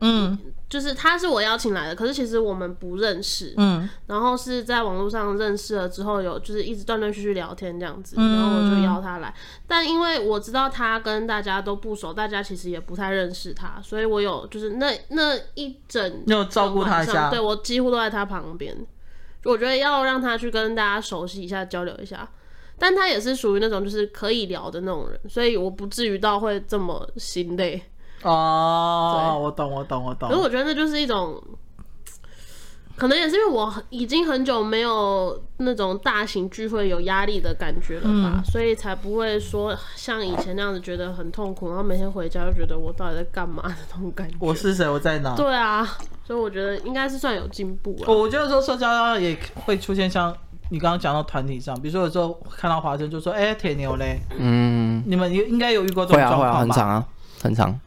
[0.00, 9.32] 嗯，就是他是我邀请来的，可是其实我们不认识，嗯，然后是在网络上认识了之后，有就是一直断断续续聊天这样子，然后我就邀他来，
[9.68, 18.76] 但因为我知道他跟大家都不熟，大家其实也不太认识他，所以我有就是那那一整有照顾他一下，对，我几乎都在他旁边，
[19.44, 22.28] 我觉得要让他去跟大家熟悉一下，交流一下。
[22.78, 27.82] 但他也是属于那种就是可以聊的那种人，所以我不至于到会这么心累。
[28.22, 30.28] 哦，我懂，我懂，我懂。
[30.28, 31.40] 可是我觉得那就是一种，
[32.96, 44.36] 可能也是因为我已经很久没有那种大型聚会有压力的感觉了吧，嗯、所以才不会说像以前那样子觉得很痛苦，然后每天回家就觉得我到底在干嘛的那种感觉。
[44.40, 44.88] 我是谁？
[44.88, 45.36] 我在哪？
[45.36, 45.86] 对啊，
[46.24, 48.12] 所以我觉得应该是算有进步了。
[48.12, 50.34] 我觉得说社交也会出现像。
[50.68, 56.52] 你刚刚讲到团体上，比如说有时候看到华生就说：“哎、欸，铁牛嘞。”嗯，你们应该有遇过这种状况吧？
[56.54, 57.06] 会啊，会啊，很长啊，
[57.40, 57.80] 很长。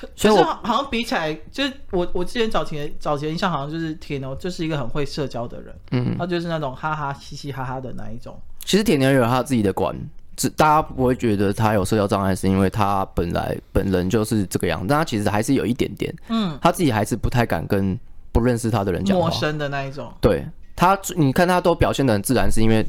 [0.00, 8.38] 可是好像比起来，就是我我之前早前早前印象好像就是铁牛就是一个很会社交的人，嗯，他就是那种哈哈嘻嘻哈哈的那一种。
[8.64, 9.96] 其实铁牛有他自己的关，
[10.36, 17.98] 只大家不会觉得他有社交障碍，是因为他本来本人就是这个样子，但他其实还是有一点点，嗯，他自己还是不太敢跟
[18.32, 20.44] 不认识他的人讲话，陌生的那一种，对。
[20.80, 22.86] 他，你看他都表现的很自然，是因为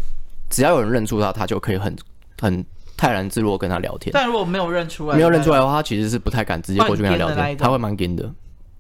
[0.48, 1.96] 只要有人认出他，他就可以很
[2.40, 2.64] 很
[3.00, 4.12] 泰然自若跟他聊天。
[4.14, 8.30] 但如果没有认出来，没有认出来的话，他其实是不太敢直接过去跟他聊天，他会蛮惊的。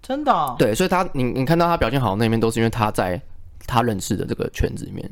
[0.01, 0.55] 真的、哦？
[0.59, 3.21] 对，所以他，你你看到他表现好的那一面，都是因为他在
[3.65, 5.09] 他认识的这个圈子里面，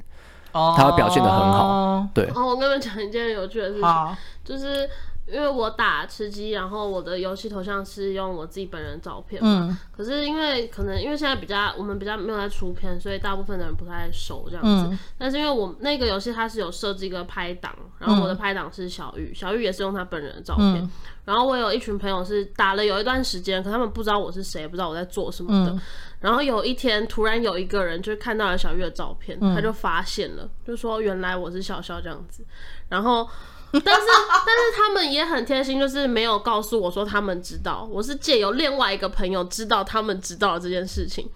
[0.52, 2.06] 哦、他会表现的很好。
[2.14, 2.26] 对。
[2.36, 4.90] 哦，我跟你们讲一件有趣的事情，就是。
[5.30, 9.68] 因为我打吃鸡，然后我的游戏头像是用我自己本人的照片嘛。
[9.70, 14.88] 嗯、可是因为可能因为现在比较我们比较没有在出片，所以大部分的人不太熟这样子。
[14.90, 20.76] 嗯、但是因为我那个游戏它是有设置一个拍档，然后我的拍档是小玉，小玉也是用她本人的照片。
[20.78, 20.92] 嗯、
[21.26, 25.72] 然后我有一群朋友是打了有一段时间，可他们不知道我是谁，不知道我在做什么的。
[25.72, 25.82] 嗯、
[26.22, 32.46] 然后有一天突然有一个人就看到了小玉的照片，嗯、他就发现了，就说原来我是小肖这样子。
[32.88, 33.28] 然后。
[33.86, 34.08] 但是
[34.46, 41.30] 但是他们也很贴心，就是没有告诉我说他们知道，我是借由另外一个朋友知道他们知道这件事情。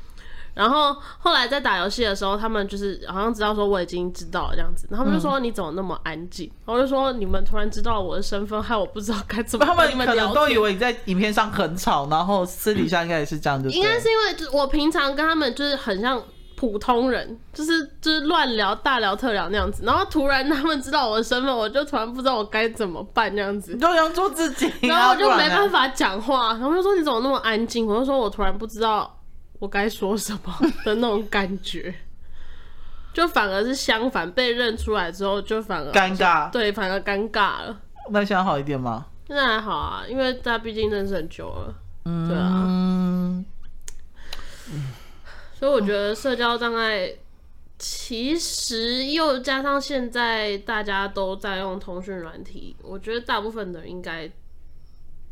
[0.53, 6.45] 然后后来在打游戏的时候，他们就是好像知道说我已经知道了这样子，然后他们就说你怎么那么安静？
[6.65, 9.63] 然后我就说你们突然知道我的身份，害我不知道该怎么。
[9.67, 13.69] 他们可能都以为你在影片上很吵，然后私底下应该也是这样子。
[13.71, 16.21] 应该是因为就我平常跟他们就是很像。
[16.61, 27.87] 普通人就是就是乱聊大聊特聊那样子，然后突然他们知道我的身份，我就突然不知道我该怎么办那样子，就要做自己， 然后我就没办法讲话，然后就说你怎么那么安静？
[27.87, 29.19] 我就说我突然不知道
[29.57, 31.91] 我该说什么的那种感觉，
[33.11, 37.75] 就反而是相反，被认出来之后就反而尴尬，对，反而尴尬了。
[38.11, 39.07] 那现在好一点吗？
[39.25, 41.73] 现在还好啊，因为大家毕竟认识很久了，
[42.05, 43.45] 嗯，对啊，嗯。
[45.61, 47.13] 所以我觉得社交障碍，
[47.77, 54.27] 其实又加上现在大家都在用通讯软体，我觉得大部分的人应该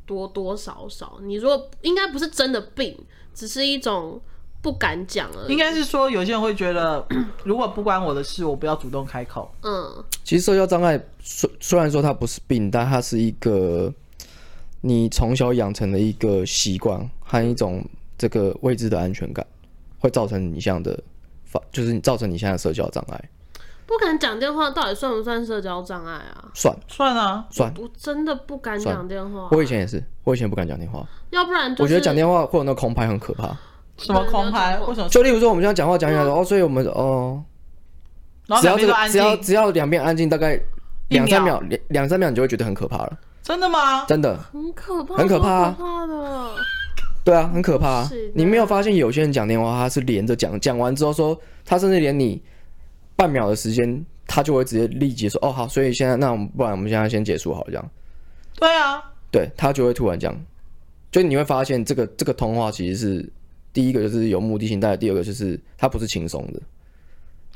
[0.05, 2.95] 多多少少，你如果应该不是真的病，
[3.33, 4.21] 只是一种
[4.61, 5.47] 不敢讲了。
[5.49, 7.03] 应该是说有些人会觉得，
[7.43, 9.51] 如果不关我的事，我不要主动开口。
[9.63, 13.91] 嗯，其实社交障碍虽虽然说它不是病，但它是一个
[14.81, 17.83] 你从小养成的一个习惯和一种
[18.15, 19.43] 这个未知的安全感。
[19.99, 20.97] 会造成你这样的
[21.45, 23.29] 发，就是你造成你现在的社交障碍。
[23.85, 26.45] 不敢讲电话，到底算不算社交障碍啊？
[26.53, 27.73] 算，算啊，算。
[27.77, 29.47] 我真的不敢讲电话。
[29.51, 31.03] 我以前也是，我以前不敢讲电话。
[31.31, 33.57] 要不然，我觉得讲电话会有那空拍很可怕。
[33.97, 34.79] 什么空拍？
[34.79, 35.09] 为什么？
[35.09, 37.43] 就例如说，我们现在讲话讲起来哦，所以我们哦，
[38.61, 40.61] 只要这个，只要只要两边安静，大概
[41.07, 43.17] 两三秒，两两三秒，你就会觉得很可怕了。
[43.41, 44.05] 真的吗？
[44.05, 44.37] 真的。
[44.53, 46.51] 很可怕，很可怕，可怕的。
[47.29, 48.11] 对啊，很可怕啊。
[48.33, 52.41] 你没有发现有些人讲电话，他是连着讲，讲完之后说，他甚至连你
[53.15, 57.89] 半秒的时间，他就会直接立即说，哦好，所以现在那我们不然我们现在先结束好了，这样。
[58.55, 60.35] 对啊，对他就会突然讲，
[61.11, 63.31] 就你会发现这个这个通话其实是
[63.71, 66.59] 第一个就是有目的性，但第二个就是他不是轻松的。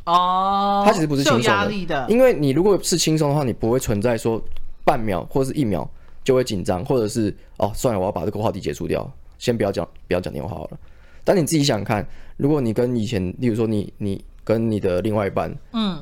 [0.05, 2.05] 哦，他其实不是轻松的，力的。
[2.07, 4.39] 因为你如果是轻松的话，你不会存在说
[4.85, 5.89] 半秒或者是一秒
[6.23, 9.11] 就会紧张，或者是哦算了，我要把这个话题结束掉，
[9.43, 10.79] 先不要讲不要讲电话好了。
[11.25, 16.01] 但你自己想想看，如果你跟以前，例如说你你跟你的另外一半，嗯，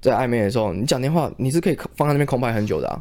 [0.00, 3.00] 在暧昧的时候，你讲电话，你是可以放在那边空白很久的啊，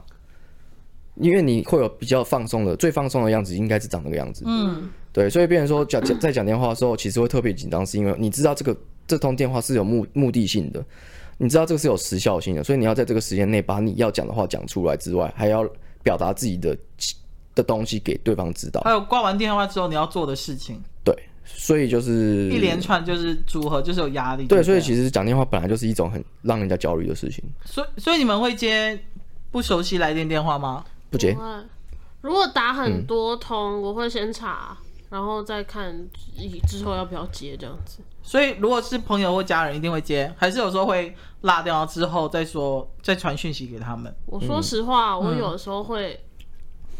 [1.15, 8.77] 因为你会有比较放松的，最放松的样子应该是长那个样子，嗯，对，所以变成说讲讲在讲电话的时候，其实会特别紧张，是因为你知道这个。
[9.09, 10.85] 这通电话是有目目的性的，
[11.39, 15.67] 你知道这个是有时效性的，所以你要在这个时间内把你要讲的话讲出来之外，还要
[16.03, 16.77] 表达自己的
[17.59, 18.79] 的东西给对方知道。
[18.81, 20.81] 还有挂完电话之后你要做的事情。
[21.03, 24.47] 对，所以就是一连串就是组合，就是有压力。
[24.47, 27.43] 对，所以其实讲电话本来就是一种很让人家焦虑的事情。
[27.65, 28.97] 所以，所以你们会接
[29.51, 30.85] 不熟悉来电电话吗？
[31.09, 31.35] 不接。
[32.21, 34.77] 如果打很多通，嗯、我会先查，
[35.09, 35.95] 然后再看
[36.67, 37.99] 之后要不要接这样子。
[38.21, 44.13] 所以，如果是朋友或家人，一定会接，还是有时候会落掉之后再说，再传讯息给他们。
[44.25, 46.19] 我说实话，嗯、我有的时候会，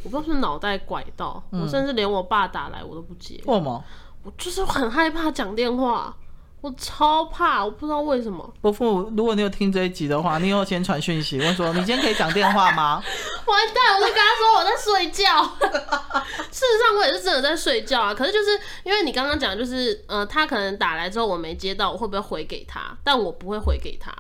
[0.04, 3.36] 我不知道是脑袋拐到，嗯、我甚至连我爸打来我都不接。
[3.46, 3.84] 为什么？
[4.24, 6.16] 我就是很害怕讲电话。
[6.62, 8.54] 我超怕，我不知道为什么。
[8.60, 13.02] 伯父，如果你有听这一集的话，你有先传讯息问说：“你今天可以讲电话吗？”
[13.48, 15.42] 完蛋，我就跟他说我在睡觉。
[16.52, 18.14] 事实上，我也是真的在睡觉啊。
[18.14, 22.98] 可是就是因为你刚刚讲，就是呃，他可能打来之后我没接到，我会不会回给他？
[23.06, 24.14] 但我不会回给他，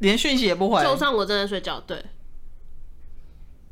[0.00, 0.82] 连讯息也不回。
[0.82, 2.04] 就算我正在睡觉，对，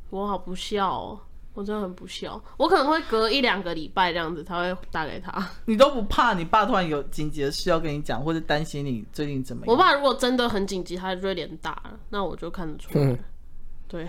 [0.09, 1.21] 我好不孝哦。
[1.55, 5.49] 我真的很不孝，我可能会隔一两个礼拜这样子才会打给他。
[5.67, 9.73] 你都不怕你爸突然有紧急的事要跟你讲，或者担心你最近怎么样？
[9.73, 13.05] 我爸如果真的很紧急，他就会连打了，那我就看得出来。
[13.05, 13.19] 嗯、
[13.87, 14.09] 对，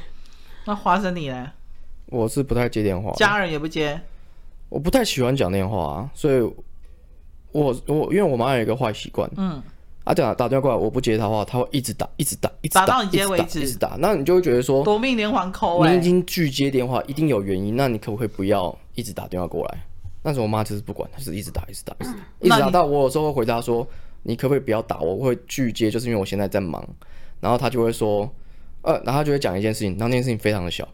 [0.65, 1.51] 那花生你呢？
[2.07, 4.01] 我是不太接电话，家人也不接。
[4.69, 6.41] 我不太喜欢讲电话啊，所以
[7.51, 9.61] 我我因为我妈有一个坏习惯，嗯。
[10.05, 13.97] 啊，对啊打电话过来，我不接他的话，他会一直打，一直打，一直打，打到你接为止，一直打。
[13.99, 17.75] 那你就会觉得说，夺命连环 call，欸，你已经拒接电话，一定有原因。
[17.75, 19.83] 那你可不可以不要一直打电话过来？
[20.21, 23.85] 但是我妈就是不管，她就是一直打，一直打，一直打，一直打到我有时候会回答说，
[24.21, 25.15] 你可不可以不要打我？
[25.15, 26.87] 我会拒接，就是因为我现在在忙。
[27.39, 28.31] 然后他就会说，
[28.83, 30.87] 呃，然后他就会讲一件事情，然后那件事情非常的小，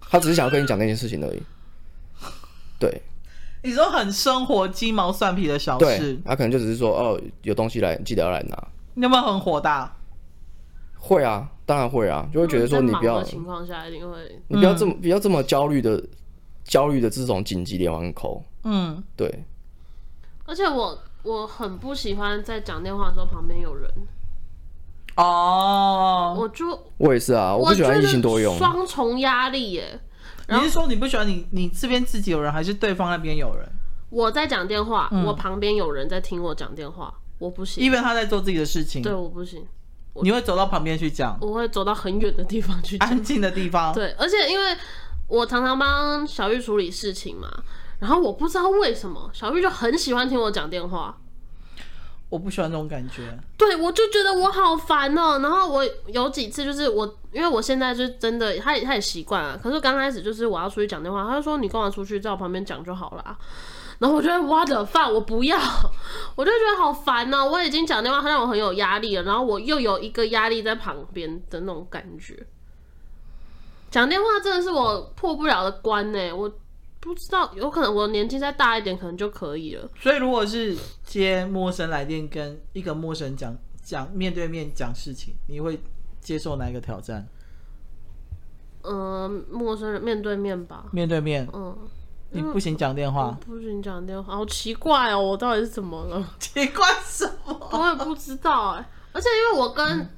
[0.00, 1.42] 他只是想要跟你讲那件事情而已。
[2.78, 3.00] 对。
[3.64, 8.68] 你说很生活、鸡毛蒜皮的小事，他可能就只是说哦，有东西来，记得要来拿。
[8.92, 9.96] 你有没有很火大？
[10.98, 16.02] 会啊，当然会啊，就会觉得说你不要情况下一定会，你不要这么不要这么焦虑的
[16.62, 18.42] 焦虑的这种紧急连环 call。
[18.64, 19.44] 嗯，对。
[20.44, 23.90] 而且我我很不喜欢在讲电话的时候旁边有人。
[25.16, 30.00] 哦，我就我也是啊，我不喜欢一心多用，双重压力耶。
[30.48, 33.66] 你是说你不喜欢你你这边自己有人，还是对方那边有人？
[34.10, 37.82] 我在讲电话，嗯、我旁边有人在听我讲电话，我不行。
[37.82, 39.66] 因为他在做自己的事情，对，我不行。
[40.22, 41.36] 你会走到旁边去讲？
[41.40, 43.92] 我会走到很远的地方去讲，安静的地方。
[43.92, 44.76] 对，而且因为
[45.26, 47.48] 我常常帮小玉处理事情嘛，
[47.98, 51.18] 然后我不知道为什么小玉就很喜欢听我讲电话。
[52.34, 53.22] 我不喜欢这种感觉，
[53.56, 59.56] 对，我就觉得我好烦哦、然后我有几次就是我，因为我现在就真的，他也他也习惯了。
[59.56, 63.38] 可是刚开始就是我要出去讲电话，他就说你跟我出去在我旁边讲就好了。
[64.00, 65.56] 然后我觉得我的饭我不要，
[66.34, 72.44] 我就觉得好烦哦、我已经讲电话，他让我很有压力了，然后我又有一个压力在旁边的那种感觉。
[73.92, 76.52] 讲电话真的是我破不了的关呢、我。
[77.04, 79.86] 不知道，有可能我年纪再大一点，可能就可以了。
[80.00, 80.74] 所以，如果是
[81.04, 85.78] 接陌生来电，跟一个陌生人讲讲面对面讲事情，你会
[86.22, 87.28] 接受哪一个挑战？
[88.84, 90.86] 嗯、呃，陌生人面对面吧。
[90.92, 91.76] 面对面，嗯，
[92.30, 96.26] 你不行讲电话，不行讲电话，好奇怪哦，我到底是怎么了？
[96.40, 97.68] 奇怪什么？
[97.70, 100.08] 我也不知道哎，而且因为我跟。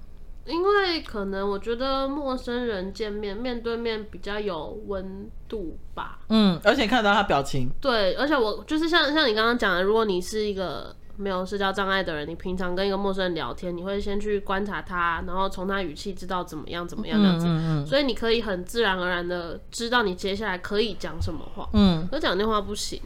[0.47, 6.19] 嗯因为可能我觉得陌生人见面面对面比较有温度吧。
[6.29, 7.69] 嗯，而且看到他表情。
[7.81, 17.47] 对，而且我就是像像你刚刚讲的，如果你是一个没有社交障碍的人，你平常跟一个陌生人聊天，你会先去观察他，然后从他语气知道怎么样怎么样这样子。
[17.47, 17.87] 嗯嗯嗯。
[17.87, 21.69] 所以你可以很自然而然的知道你接下来可以讲什么话。
[21.73, 22.07] 嗯。
[22.11, 23.01] 可讲电话不行。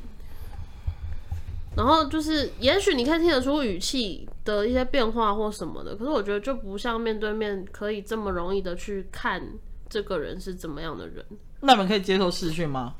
[1.77, 9.43] 然后就是，也许你可以听得出语气的一些变化或什么的，可是我觉得就不像面对面可以这么容易的去看
[9.89, 11.25] 这个人是怎么样的人。
[11.61, 12.95] 那你们可以接受视讯吗？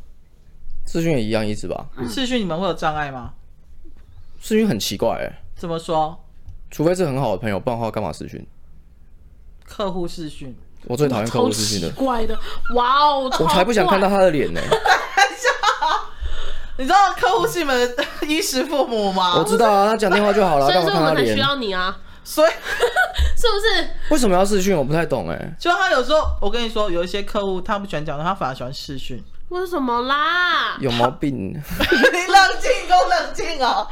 [0.87, 1.87] 视讯也一样意思吧？
[2.09, 3.35] 视讯你们会有障碍吗？
[4.41, 5.43] 视讯很奇怪哎、欸。
[5.57, 6.19] 怎么说？
[6.71, 8.47] 除非是很好的朋友，不然的话干嘛视讯？
[9.67, 10.55] 客户视讯。
[10.87, 11.91] 我最讨厌客户视讯的。
[11.95, 12.39] 怪的，
[12.75, 13.31] 哇哦！
[13.39, 14.69] 我才不想看到他的脸呢、欸。
[16.81, 19.37] 你知道客户是你们的衣食父母吗？
[19.39, 21.39] 我知道啊，他讲电话就好了，所以干嘛看他说我们很需？
[21.39, 22.51] 要你啊，所以
[23.37, 23.91] 是不是？
[24.09, 24.75] 为什么要视讯？
[24.75, 25.55] 我不太懂哎。
[25.59, 29.23] 就他有时候，我跟你说，有一些客户他不喜欢讲，他反而喜欢视讯。
[29.51, 30.79] 为什么啦？
[30.81, 31.35] 有毛病。
[31.53, 33.87] 你冷静，给我冷静啊！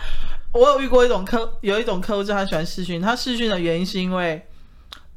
[0.54, 4.48] 我有遇过一种客，有一种客户是他喜欢视讯，他视讯的原因是因为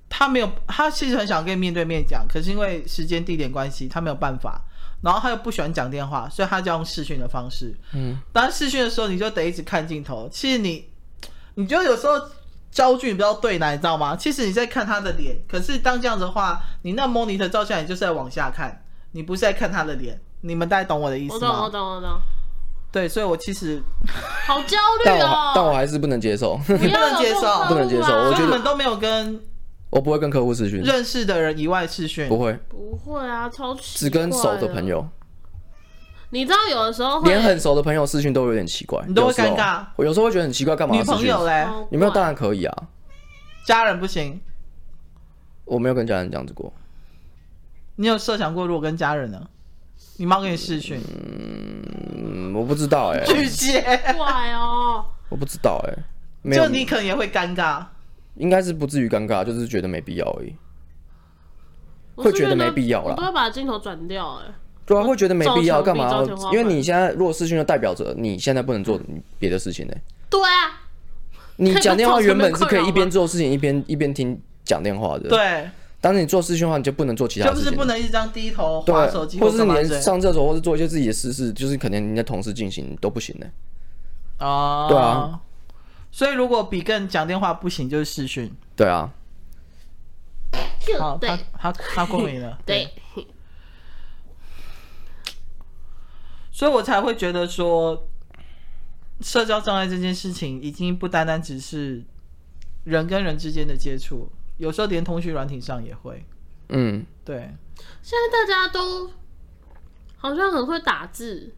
[0.10, 4.60] 他没有，他其实很想跟你面对面讲，可是因为时间地点关系，他没有办法。
[5.02, 7.74] 然后他又不喜欢讲电话，所以他就要用视讯的方式。
[7.94, 10.30] 嗯，当视讯的时候，你就得一直看镜头。
[10.32, 10.88] 其实你，
[11.56, 12.14] 你就有时候
[12.72, 14.16] 焦距比较对难，你知道吗？
[14.16, 20.20] 其实你在看他的脸，可是当这样子的话，你那 monitor 照下来，你就是在往下看，你不是在看他的脸。
[20.42, 21.40] 你们大概懂我的意思吗？
[21.40, 22.22] 我懂，我懂，我懂。
[22.92, 23.82] 对，所以我其实
[24.46, 25.52] 好焦但我虑哦！
[25.56, 29.40] 但我还是不能接受， 你不能接受 不能接受我觉得你们都没有跟
[29.92, 32.28] 我不会跟客户视讯，认识的人以外视讯。
[32.28, 34.86] 不会，不会啊，超奇只跟熟的朋。
[34.86, 35.08] 友，
[36.30, 41.04] 你知道有的时候会连很熟的朋友视讯都有点奇怪，你都会尴尬我有时候会觉得很奇怪，干嘛女？
[41.04, 42.88] 朋友嘞，超女朋友当然可以啊，
[43.66, 44.40] 家人不行。
[45.66, 46.74] 我没有跟家人这样子过。
[47.98, 49.46] 你有设想过如果跟家人呢？
[50.18, 51.02] 你妈跟你视讯，
[52.16, 53.82] 嗯，我不知道哎、巨蟹，
[54.18, 55.06] 怪哦。
[55.30, 57.84] 我不知道哎、就你可能也会尴尬。
[58.36, 60.56] 应该是不至于尴尬，就是觉得没必要而已。
[62.16, 64.54] 会觉得没必要了我都会把镜头转掉哎。
[64.86, 69.00] 对啊，会觉得没必要，干嘛因为你现在如果视讯，就代表着你现在不能做
[69.40, 69.94] 别的事情呢、
[70.30, 70.82] 对啊，
[71.56, 75.30] 你讲电话原本是可以一边做事情一边一边听讲电话的。。
[75.30, 75.70] 对，
[76.02, 77.64] 当你做视讯的话，你就不能做其他事情。
[77.64, 83.48] 就不是不能一直这样低头对滑手机，或是连上厕所，或是做一些自己的私事，就是可能你的同事进行都不行呢、
[84.40, 85.40] 哦，对啊。
[86.12, 88.54] 所以如果比更讲电话不行，就是视讯。
[88.76, 89.12] 对啊，
[91.00, 92.60] 好，他对他他过敏了。
[92.66, 92.94] 对，
[96.52, 98.08] 所以我才会觉得说，
[99.22, 102.04] 社交障碍这件事情已经不单单只是
[102.84, 106.26] 人跟人之间的接触，有时候连通讯软体上也会。
[106.70, 107.38] 嗯，对，
[108.02, 109.12] 现在大家都
[110.18, 111.54] 好像很会打字，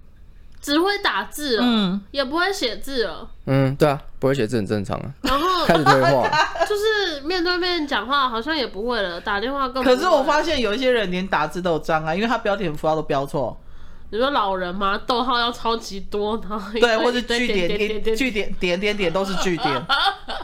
[0.63, 3.29] 只会打字了，嗯也不会写字了。
[3.45, 5.11] 嗯，对啊，不会写字很正常啊。
[5.21, 6.25] 然后 开始退化，
[6.65, 9.93] 就是面对面讲话，好像也不会了，打电话更不会。
[9.95, 13.59] 可是我发现有一些人连打字都有障碍，因为他标点符号都标错，
[14.11, 14.97] 你说老人吗？
[15.05, 19.85] 逗号要超级多，然后对，或是句点点点点句点点点点都是句点，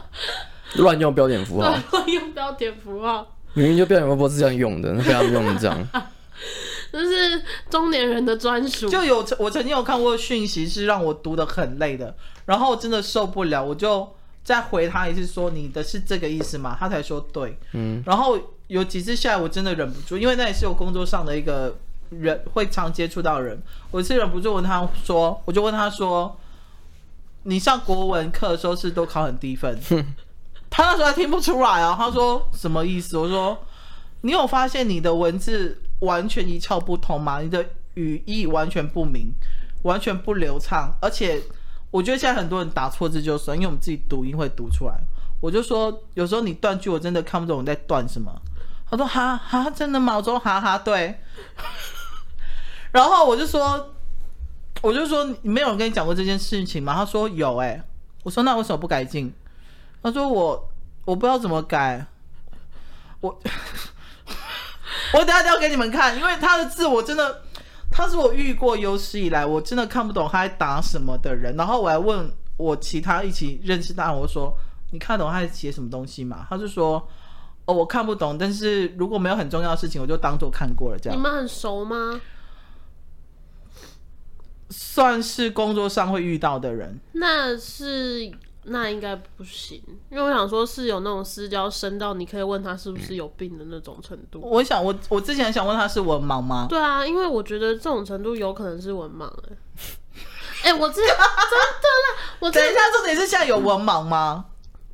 [0.76, 5.88] 乱用标点符号，乱，用标点符号，明明就标点符号不是这样用的，那被他们用成这样。
[6.92, 8.88] 这是中年人的专属。
[8.88, 12.14] 就有我曾经有看过讯息是让我读的很累的，
[12.46, 14.08] 然后我真的受不了，我就
[14.42, 16.76] 再回他一次说你的是这个意思吗？
[16.78, 21.76] 他才说对，嗯，然后有几次下来我真的忍不住，因为那也是我工作上的一个
[22.10, 23.60] 人会常接触到人，
[23.90, 26.36] 我是忍不住问他说，我就问他说，
[27.44, 29.78] 你上国文课的时候是都考很低分？
[30.70, 33.18] 他那时候还听不出来啊，他说什么意思？
[33.18, 33.58] 我说
[34.20, 37.40] 你有发现你的文字完全一窍不通吗？
[37.40, 39.32] 你的语义完全不明，
[39.82, 41.40] 完全不流畅，而且
[41.90, 44.94] 我觉得现在很多人打错字就算，因为我们自己读音会读出来。
[45.40, 48.30] 我就说有时候你断句我真的看不懂你在断什么。
[48.90, 50.16] 他说哈哈真的吗？
[50.16, 51.18] 我说哈哈对。
[52.92, 53.94] 然后我就说
[54.82, 56.94] 我就说没有人跟你讲过这件事情吗？
[56.94, 57.82] 他说有哎、
[58.22, 59.32] 我说那为什么不改进？
[60.02, 60.68] 他说我
[61.04, 62.06] 我不知道怎么改。
[63.20, 63.38] 我
[65.18, 67.42] 我等下就要给你们看，因为他的字我真的，
[67.90, 71.56] 他是我遇过有史以来我真的看不懂他在打什么的人。
[71.56, 74.54] 然后我还问我其他一起认识他，我说
[74.92, 76.46] 你看懂他在写什么东西吗？
[76.48, 77.08] 他就说
[77.64, 81.18] 哦我看不懂，但是如果没有很重要的事情，我就当做看过了这样。
[81.18, 82.20] 你们很熟吗？
[84.72, 88.30] 算是工作上会遇到的人，那是
[88.72, 94.40] 那应该不行，因为我想说是有那种私交深到你可以问他是不是有病的那种程度。
[94.42, 96.66] 我想我我之前想问他是文盲吗？
[96.68, 99.56] 对啊，因为我觉得这种程度有可能是文盲哎、欸。
[100.70, 104.44] 哎、我之前真的啦，我等一下，重点是现在有文盲吗？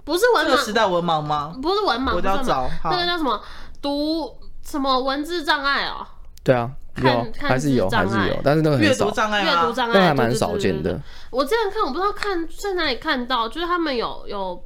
[0.04, 1.54] 不是文盲，这个时代文盲吗？
[1.60, 3.42] 不是文盲，我就要找那个叫什么
[3.82, 6.06] 读什么文字障碍哦，
[6.44, 9.50] 对啊，有看看还是有还是有，但是那个很少阅读，障碍吗？
[9.50, 11.00] 阅读障碍，那还蛮少见的。
[11.30, 14.64] 我之前看，我不知道看在哪里看到，就是他们有有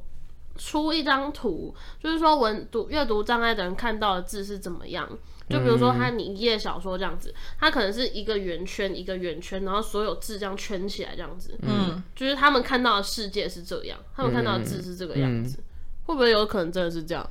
[0.57, 5.07] 出一张图，就是说文读阅读障碍的人看到的字是怎么样。
[5.49, 11.57] 就比如说他你一页小说这样子，它可能是一个圆圈一个圆圈，然后所有字这样圈起来这样子。
[11.63, 15.59] 嗯，就是他们看到的世界是这样，他们看到的字是这个样子。
[16.05, 17.27] 会不会有可能真的是这样？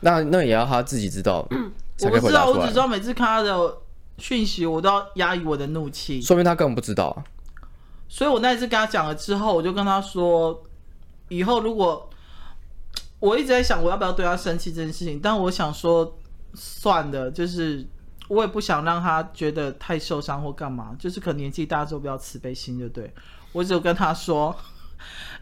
[0.00, 1.56] 那那也要他自己知道，才
[2.00, 2.74] 我不知道，我只知。
[2.74, 3.78] 道每次看他的
[4.18, 6.20] 讯息，我都要压抑我的怒气。
[6.20, 7.24] 说明他根本不知道啊。
[8.08, 10.62] 所以我那一次跟他讲了之后，我就跟他说，
[11.28, 12.08] 以后如果
[13.18, 16.16] 我一直在想我要不要对他生气这件事情，但我想说
[16.54, 17.86] 算的，就是
[18.28, 23.12] 我也不想让他觉得太受伤或干嘛，就是可能年纪大之后比较慈悲心，就对。
[23.52, 24.54] 我只有跟他说，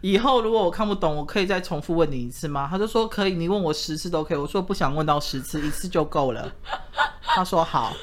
[0.02, 2.68] 以后如果我看不懂，我可以再重复问你一次吗？
[2.70, 4.36] 他就说可以，你问我十次都可以。
[4.36, 6.52] 我说不想问到十次，一次就够了。
[7.24, 7.94] 他说好。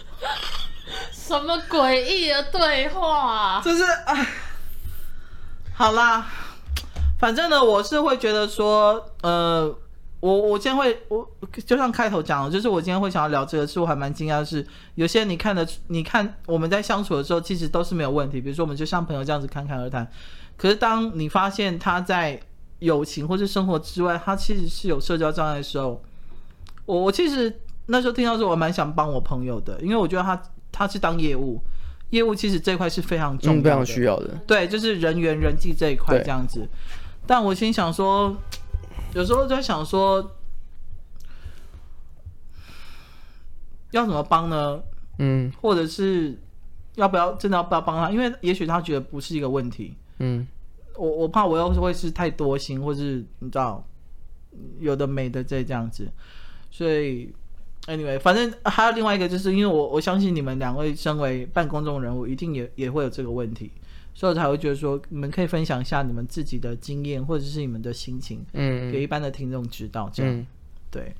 [1.11, 3.61] 什么诡异的对话？
[3.63, 4.27] 就是哎，
[5.75, 6.25] 好啦，
[7.19, 9.71] 反正呢，我是会觉得说，呃，
[10.21, 11.29] 我我今天会，我
[11.65, 20.09] 就像开头讲的，就是我今天会想要聊这个，是我还蛮惊讶的是，有些你看的，你看我们在相处的时候，其实都是没有问题，比如说我们就像朋友这样子侃侃而谈。
[20.59, 22.39] 可是当你发现他在
[22.77, 26.03] 友情或是生活之外，他其实是有社交障碍的时候，
[26.85, 30.39] 我我其实那时候听到说，我蛮想帮我朋友的，因为我觉得他。
[30.71, 31.59] 他是当业务，
[32.11, 34.29] 业务其实这块是非常重要的，嗯，非常需要的。
[34.45, 36.69] 对，就是人员人际这一块这样子。
[37.25, 38.37] 但我心想说，
[39.15, 40.35] 有时候在想说，
[43.89, 44.79] 要怎么帮呢？
[45.17, 46.39] 嗯，或者是
[46.93, 48.11] 要不要真的要不要帮他？
[48.11, 49.97] 因为也许他觉得不是一个问题。
[50.19, 50.47] 嗯，
[50.95, 53.83] 我我怕我又会是太多心，或是你知道
[54.79, 56.07] 有的没的这这样子，
[56.71, 57.33] 所以。
[57.87, 63.71] Anyway，反正还有另外一个，就是因为我我相信你们两位身为半公众人物，一定也也会有这个问题，
[64.13, 70.45] 所以我才会觉得说，你们可以分享一下你们自己的经验或者是你们的心情，嗯，给一般的听众知道，这样，嗯、
[70.91, 71.11] 对。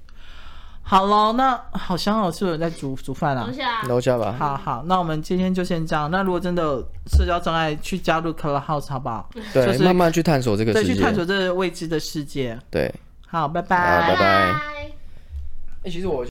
[0.90, 3.46] 好喽，那好像哦，是有人在煮煮饭啊？
[3.46, 4.36] 楼下，楼下吧。
[4.40, 6.10] 好好，那我们今天就先这样。
[6.10, 6.82] 那如果真的有
[7.16, 9.30] 社交障碍，去加入 Clubhouse 好不好？
[9.54, 12.58] 对，就是慢慢去探索这个世界，对，去探索这个未知的世界。
[12.72, 12.92] 对，
[13.28, 14.26] 好，拜拜，拜拜。
[14.26, 14.92] 哎、
[15.84, 16.26] 欸，其实我。